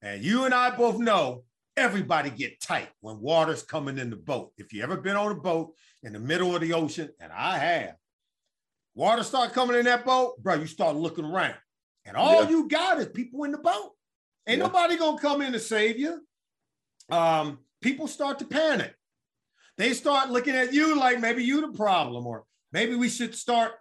And 0.02 0.22
you 0.22 0.44
and 0.44 0.54
I 0.54 0.74
both 0.76 0.98
know 0.98 1.44
everybody 1.76 2.30
get 2.30 2.60
tight 2.60 2.88
when 3.00 3.20
water's 3.20 3.62
coming 3.62 3.98
in 3.98 4.10
the 4.10 4.16
boat. 4.16 4.52
If 4.58 4.72
you 4.72 4.82
ever 4.82 4.96
been 4.96 5.16
on 5.16 5.32
a 5.32 5.34
boat 5.34 5.74
in 6.02 6.12
the 6.12 6.18
middle 6.18 6.54
of 6.54 6.60
the 6.60 6.72
ocean, 6.72 7.10
and 7.20 7.32
I 7.32 7.58
have, 7.58 7.94
water 8.94 9.22
start 9.22 9.52
coming 9.52 9.78
in 9.78 9.84
that 9.86 10.04
boat, 10.04 10.42
bro, 10.42 10.54
you 10.54 10.66
start 10.66 10.96
looking 10.96 11.24
around. 11.24 11.56
And 12.04 12.16
all 12.16 12.44
Yeah. 12.44 12.50
you 12.50 12.68
got 12.68 12.98
is 12.98 13.08
people 13.08 13.44
in 13.44 13.52
the 13.52 13.58
boat. 13.58 13.92
Ain't 14.46 14.58
Yeah. 14.58 14.66
nobody 14.66 14.96
gonna 14.96 15.20
come 15.20 15.42
in 15.42 15.52
to 15.52 15.60
save 15.60 15.98
you. 15.98 16.26
Um, 17.10 17.64
people 17.80 18.06
start 18.08 18.38
to 18.40 18.44
panic. 18.44 18.94
They 19.76 19.94
start 19.94 20.30
looking 20.30 20.54
at 20.54 20.72
you 20.74 20.98
like 20.98 21.20
maybe 21.20 21.44
you 21.44 21.60
the 21.60 21.76
problem, 21.76 22.26
or 22.26 22.44
maybe 22.72 22.94
we 22.94 23.08
should 23.08 23.34
start 23.34 23.72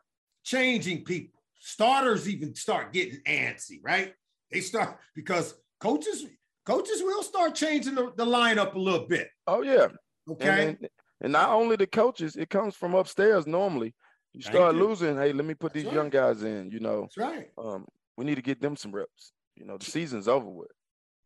changing 0.43 1.03
people. 1.03 1.38
Starters 1.59 2.27
even 2.29 2.55
start 2.55 2.93
getting 2.93 3.19
antsy, 3.27 3.79
right? 3.83 4.13
They 4.51 4.61
start 4.61 4.97
because 5.15 5.53
coaches, 5.79 6.25
coaches 6.65 7.01
will 7.03 7.21
start 7.23 7.53
changing 7.55 7.95
the, 7.95 8.11
the 8.15 8.25
lineup 8.25 8.73
a 8.75 8.79
little 8.79 9.05
bit. 9.07 9.27
Oh 9.45 9.61
yeah. 9.61 9.87
Okay. 10.29 10.69
And, 10.69 10.89
and 11.21 11.33
not 11.33 11.49
only 11.49 11.75
the 11.75 11.87
coaches, 11.87 12.35
it 12.37 12.49
comes 12.49 12.75
from 12.75 12.95
upstairs 12.95 13.45
normally. 13.45 13.93
You 14.33 14.41
start 14.41 14.75
you. 14.75 14.87
losing. 14.87 15.17
Hey, 15.17 15.33
let 15.33 15.45
me 15.45 15.53
put 15.53 15.73
That's 15.73 15.83
these 15.83 15.85
right. 15.85 15.95
young 15.95 16.09
guys 16.09 16.43
in. 16.43 16.71
You 16.71 16.79
know, 16.79 17.01
That's 17.01 17.17
right. 17.17 17.49
um, 17.57 17.85
we 18.15 18.25
need 18.25 18.35
to 18.35 18.41
get 18.41 18.61
them 18.61 18.75
some 18.75 18.91
reps. 18.91 19.33
You 19.55 19.65
know, 19.65 19.77
the 19.77 19.85
season's 19.85 20.27
over 20.27 20.47
with. 20.49 20.71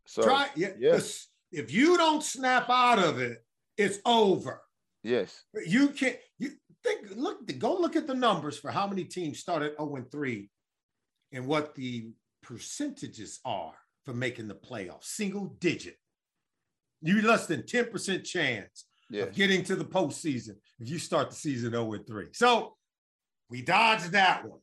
So 0.07 0.23
Try 0.23 0.47
yeah. 0.55 0.69
this- 0.79 1.27
If 1.51 1.71
you 1.71 1.97
don't 1.97 2.23
snap 2.23 2.69
out 2.69 2.97
of 2.99 3.19
it, 3.19 3.43
it's 3.77 3.99
over. 4.05 4.61
yes, 5.03 5.43
You 5.65 5.89
can't. 5.89 6.17
You 6.39 6.51
think. 6.83 7.15
Look. 7.15 7.39
Go 7.59 7.75
look 7.75 7.95
at 7.95 8.07
the 8.07 8.13
numbers 8.13 8.57
for 8.57 8.71
how 8.71 8.87
many 8.87 9.03
teams 9.03 9.39
started 9.39 9.73
0 9.77 9.95
and 9.95 10.11
3, 10.11 10.49
and 11.31 11.47
what 11.47 11.75
the 11.75 12.11
percentages 12.41 13.39
are 13.45 13.73
for 14.03 14.13
making 14.13 14.47
the 14.47 14.55
playoffs. 14.55 15.05
Single 15.05 15.55
digit. 15.59 15.97
You 17.01 17.21
less 17.21 17.47
than 17.47 17.63
10% 17.63 18.23
chance 18.23 18.85
yes. 19.09 19.27
of 19.27 19.35
getting 19.35 19.63
to 19.65 19.75
the 19.75 19.85
postseason 19.85 20.55
if 20.79 20.89
you 20.89 20.99
start 20.99 21.29
the 21.29 21.35
season 21.35 21.71
0 21.71 21.93
and 21.93 22.07
3. 22.07 22.27
So 22.33 22.75
we 23.49 23.61
dodged 23.61 24.11
that 24.11 24.47
one. 24.47 24.59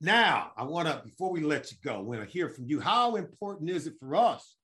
Now, 0.00 0.50
I 0.56 0.64
want 0.64 0.88
to, 0.88 1.00
before 1.04 1.30
we 1.30 1.42
let 1.42 1.70
you 1.70 1.76
go, 1.82 2.00
want 2.02 2.20
to 2.20 2.26
hear 2.26 2.48
from 2.48 2.66
you. 2.66 2.80
How 2.80 3.14
important 3.14 3.70
is 3.70 3.86
it 3.86 3.94
for 4.00 4.16
us 4.16 4.56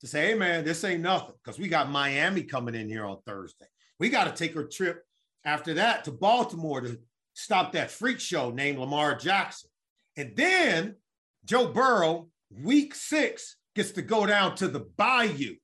to 0.00 0.06
say, 0.06 0.28
hey, 0.28 0.34
man, 0.34 0.64
this 0.64 0.82
ain't 0.82 1.02
nothing? 1.02 1.34
Because 1.42 1.60
we 1.60 1.68
got 1.68 1.90
Miami 1.90 2.42
coming 2.42 2.74
in 2.74 2.88
here 2.88 3.04
on 3.04 3.18
Thursday. 3.24 3.66
We 4.00 4.08
got 4.08 4.24
to 4.24 4.32
take 4.32 4.56
a 4.56 4.64
trip 4.64 5.04
after 5.48 5.74
that 5.74 6.04
to 6.04 6.12
Baltimore 6.12 6.82
to 6.82 6.98
stop 7.32 7.72
that 7.72 7.90
freak 7.90 8.20
show 8.20 8.50
named 8.50 8.78
Lamar 8.78 9.14
Jackson. 9.14 9.70
And 10.16 10.36
then 10.36 10.96
Joe 11.44 11.68
Burrow, 11.68 12.28
week 12.50 12.94
six, 12.94 13.56
gets 13.74 13.92
to 13.92 14.02
go 14.02 14.26
down 14.26 14.56
to 14.56 14.68
the 14.68 14.80
Bayou 14.80 15.54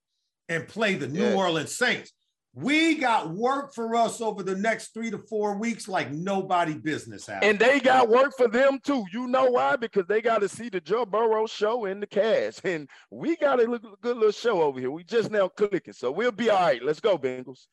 and 0.49 0.67
play 0.67 0.95
the 0.95 1.09
New 1.09 1.29
Yeah. 1.29 1.35
Orleans 1.35 1.77
Saints. 1.77 2.13
We 2.55 2.95
got 2.95 3.31
work 3.31 3.75
for 3.75 3.97
us 3.97 4.21
over 4.21 4.43
the 4.43 4.55
next 4.55 4.95
three 4.95 5.11
to 5.11 5.19
four 5.19 5.59
weeks 5.59 5.89
like 5.89 6.13
nobody 6.13 6.75
business 6.75 7.29
out. 7.29 7.43
And 7.43 7.59
they 7.59 7.81
got 7.81 8.09
work 8.09 8.33
for 8.37 8.47
them 8.47 8.79
too. 8.83 9.05
You 9.13 9.27
know 9.27 9.51
why? 9.51 9.75
Because 9.77 10.07
they 10.07 10.23
got 10.23 10.39
to 10.39 10.49
see 10.49 10.69
the 10.69 10.81
Joe 10.81 11.05
Burrow 11.05 11.47
show 11.47 11.87
in 11.87 11.99
the 11.99 12.07
cash. 12.07 12.55
And 12.63 12.89
we 13.11 13.37
got 13.37 13.61
a 13.61 13.67
good 14.01 14.17
little 14.17 14.31
show 14.31 14.63
over 14.63 14.79
here. 14.79 14.93
We 14.93 15.03
just 15.03 15.33
now 15.33 15.49
clicking. 15.49 15.95
So 15.95 16.13
we'll 16.13 16.31
be 16.31 16.49
all 16.49 16.61
right. 16.61 16.83
Let's 16.83 17.01
go, 17.01 17.19
Bengals. 17.19 17.67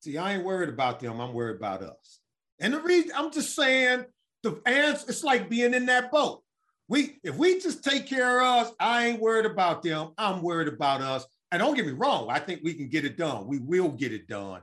See, 0.00 0.16
I 0.16 0.34
ain't 0.34 0.44
worried 0.44 0.68
about 0.68 1.00
them. 1.00 1.20
I'm 1.20 1.32
worried 1.32 1.56
about 1.56 1.82
us. 1.82 2.20
And 2.60 2.72
the 2.72 2.80
reason 2.80 3.12
I'm 3.14 3.30
just 3.30 3.54
saying 3.54 4.04
the 4.42 4.60
answer, 4.66 5.06
it's 5.08 5.24
like 5.24 5.50
being 5.50 5.74
in 5.74 5.86
that 5.86 6.10
boat. 6.10 6.42
We 6.88 7.18
if 7.22 7.36
we 7.36 7.60
just 7.60 7.84
take 7.84 8.06
care 8.06 8.40
of 8.40 8.66
us, 8.66 8.72
I 8.80 9.06
ain't 9.06 9.20
worried 9.20 9.46
about 9.46 9.82
them. 9.82 10.12
I'm 10.16 10.42
worried 10.42 10.68
about 10.68 11.02
us. 11.02 11.26
And 11.50 11.60
don't 11.60 11.74
get 11.74 11.86
me 11.86 11.92
wrong, 11.92 12.28
I 12.30 12.38
think 12.38 12.60
we 12.62 12.74
can 12.74 12.88
get 12.88 13.04
it 13.04 13.16
done. 13.16 13.46
We 13.46 13.58
will 13.58 13.90
get 13.90 14.12
it 14.12 14.28
done. 14.28 14.62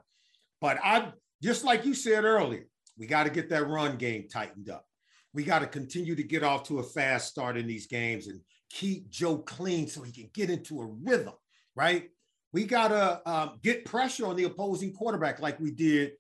But 0.62 0.80
I 0.84 1.12
just 1.42 1.64
like 1.64 1.86
you 1.86 1.94
said 1.94 2.24
earlier, 2.24 2.66
we 2.98 3.08
got 3.08 3.24
to 3.26 3.30
get 3.30 3.50
that 3.50 3.68
run 3.68 3.98
game 3.98 4.28
tightened 4.32 4.70
up. 4.70 4.86
We 5.34 5.44
got 5.44 5.60
to 5.60 5.68
continue 5.68 6.16
to 6.16 6.24
get 6.24 6.44
off 6.44 6.64
to 6.64 6.80
a 6.80 6.84
fast 6.84 7.28
start 7.28 7.58
in 7.58 7.68
these 7.68 7.88
games 7.88 8.28
and 8.28 8.40
keep 8.70 9.10
Joe 9.10 9.38
clean 9.40 9.88
so 9.88 10.02
he 10.02 10.12
can 10.12 10.30
get 10.34 10.50
into 10.50 10.82
a 10.82 10.86
rhythm, 10.86 11.34
right? 11.76 12.10
We 12.56 12.64
got 12.64 12.88
to 12.88 13.30
um, 13.30 13.60
get 13.62 13.84
pressure 13.84 14.26
on 14.26 14.38
the 14.38 14.46
opposing 14.46 14.94
quarterback 14.94 15.42
like 15.42 15.60
we 15.60 15.72
did 15.72 16.14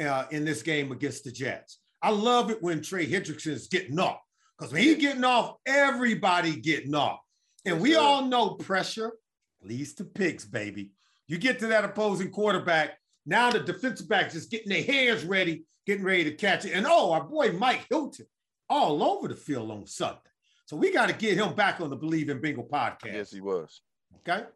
uh, 0.00 0.24
in 0.30 0.42
this 0.42 0.62
game 0.62 0.90
against 0.90 1.22
the 1.22 1.30
Jets. 1.30 1.80
I 2.00 2.08
love 2.08 2.50
it 2.50 2.62
when 2.62 2.80
Trey 2.80 3.06
Hendrickson's 3.06 3.68
getting 3.68 3.98
off 3.98 4.20
because 4.56 4.72
when 4.72 4.84
he's 4.84 4.96
getting 4.96 5.22
off, 5.22 5.56
everybody 5.66 6.56
getting 6.56 6.94
off. 6.94 7.20
And 7.66 7.78
we 7.78 7.96
all 7.96 8.24
know 8.24 8.54
pressure 8.54 9.12
leads 9.60 9.92
to 9.96 10.04
picks, 10.04 10.46
baby. 10.46 10.92
You 11.28 11.36
get 11.36 11.58
to 11.58 11.66
that 11.66 11.84
opposing 11.84 12.30
quarterback, 12.30 12.96
Now 13.26 13.50
the 13.50 13.60
defensive 13.60 14.08
backs 14.08 14.32
just 14.32 14.50
getting 14.50 14.70
their 14.70 14.84
hands 14.84 15.24
ready, 15.24 15.66
getting 15.86 16.04
ready 16.04 16.24
to 16.24 16.32
catch 16.32 16.64
it. 16.64 16.72
And 16.72 16.86
oh, 16.88 17.12
our 17.12 17.24
boy 17.24 17.52
Mike 17.52 17.84
Hilton 17.90 18.24
all 18.70 19.02
over 19.04 19.28
the 19.28 19.36
field 19.36 19.70
on 19.70 19.86
Sunday. 19.86 20.20
So 20.64 20.74
we 20.74 20.90
got 20.90 21.10
to 21.10 21.14
get 21.14 21.36
him 21.36 21.54
back 21.54 21.82
on 21.82 21.90
the 21.90 21.98
Bleav 21.98 22.30
in 22.30 22.40
Bengal 22.40 22.64
podcast. 22.64 23.12
Yes, 23.12 23.30
he 23.30 23.42
was. 23.42 23.82
Okay. 24.26 24.46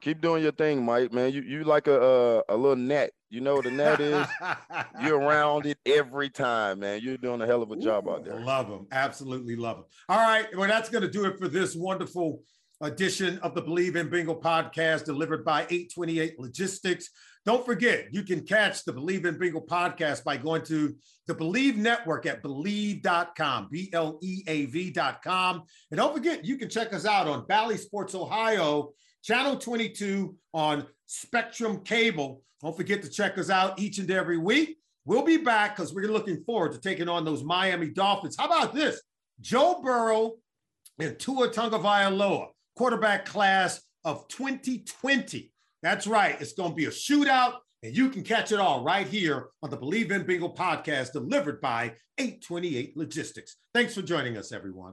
Keep 0.00 0.20
doing 0.20 0.42
your 0.42 0.52
thing, 0.52 0.84
Mike. 0.84 1.12
Man, 1.12 1.32
you 1.32 1.42
you 1.42 1.64
like 1.64 1.86
a 1.86 2.00
a, 2.00 2.42
a 2.50 2.56
little 2.56 2.76
net. 2.76 3.12
You 3.30 3.40
know 3.40 3.54
what 3.54 3.66
a 3.66 3.70
net 3.70 4.00
is. 4.00 4.26
You're 5.02 5.18
around 5.18 5.66
it 5.66 5.78
every 5.86 6.30
time, 6.30 6.80
man. 6.80 7.00
You're 7.02 7.16
doing 7.16 7.40
a 7.42 7.46
hell 7.46 7.62
of 7.62 7.70
a 7.70 7.76
job 7.76 8.06
Ooh, 8.06 8.12
out 8.12 8.24
there. 8.24 8.38
Love 8.38 8.68
them, 8.68 8.86
Absolutely 8.92 9.56
love 9.56 9.78
them. 9.78 9.86
All 10.08 10.18
right. 10.18 10.46
Well, 10.56 10.68
that's 10.68 10.88
going 10.88 11.02
to 11.02 11.10
do 11.10 11.24
it 11.24 11.38
for 11.38 11.48
this 11.48 11.74
wonderful 11.74 12.42
edition 12.80 13.38
of 13.38 13.54
the 13.54 13.62
Bleav 13.62 13.96
in 13.96 14.08
Bingo 14.08 14.34
podcast 14.34 15.04
delivered 15.04 15.44
by 15.44 15.62
828 15.62 16.38
Logistics. 16.38 17.10
Don't 17.44 17.64
forget, 17.64 18.06
you 18.12 18.22
can 18.22 18.44
catch 18.44 18.84
the 18.84 18.92
Bleav 18.92 19.26
in 19.26 19.38
Bingo 19.38 19.60
podcast 19.60 20.24
by 20.24 20.36
going 20.36 20.62
to 20.62 20.94
the 21.26 21.34
Bleav 21.34 21.76
Network 21.76 22.26
at 22.26 22.42
bleav.com, 22.42 23.68
B 23.70 23.90
L 23.92 24.18
E 24.22 24.42
A 24.46 24.66
V.com. 24.66 25.62
And 25.90 25.98
don't 25.98 26.14
forget, 26.14 26.44
you 26.44 26.56
can 26.56 26.68
check 26.68 26.92
us 26.94 27.06
out 27.06 27.26
on 27.26 27.46
Bally 27.46 27.76
Sports 27.76 28.14
Ohio, 28.14 28.92
Channel 29.24 29.56
22 29.56 30.36
on 30.52 30.86
Spectrum 31.06 31.80
Cable. 31.82 32.42
Don't 32.60 32.76
forget 32.76 33.02
to 33.02 33.08
check 33.08 33.38
us 33.38 33.48
out 33.48 33.78
each 33.78 33.96
and 33.96 34.10
every 34.10 34.36
week. 34.36 34.76
We'll 35.06 35.22
be 35.22 35.38
back 35.38 35.74
because 35.74 35.94
we're 35.94 36.12
looking 36.12 36.44
forward 36.44 36.72
to 36.72 36.78
taking 36.78 37.08
on 37.08 37.24
those 37.24 37.42
Miami 37.42 37.88
Dolphins. 37.88 38.36
How 38.38 38.44
about 38.44 38.74
this? 38.74 39.00
Joe 39.40 39.80
Burrow 39.82 40.34
and 40.98 41.18
Tua 41.18 41.48
Tagovailoa, 41.48 42.48
quarterback 42.76 43.24
class 43.24 43.80
of 44.04 44.28
2020. 44.28 45.50
That's 45.82 46.06
right. 46.06 46.38
It's 46.38 46.52
going 46.52 46.72
to 46.72 46.76
be 46.76 46.84
a 46.84 46.90
shootout, 46.90 47.54
and 47.82 47.96
you 47.96 48.10
can 48.10 48.24
catch 48.24 48.52
it 48.52 48.60
all 48.60 48.84
right 48.84 49.06
here 49.06 49.46
on 49.62 49.70
the 49.70 49.78
Bleav 49.78 50.10
in 50.10 50.26
Bingo 50.26 50.50
podcast 50.50 51.12
delivered 51.12 51.62
by 51.62 51.94
828 52.18 52.94
Logistics. 52.94 53.56
Thanks 53.72 53.94
for 53.94 54.02
joining 54.02 54.36
us, 54.36 54.52
everyone. 54.52 54.92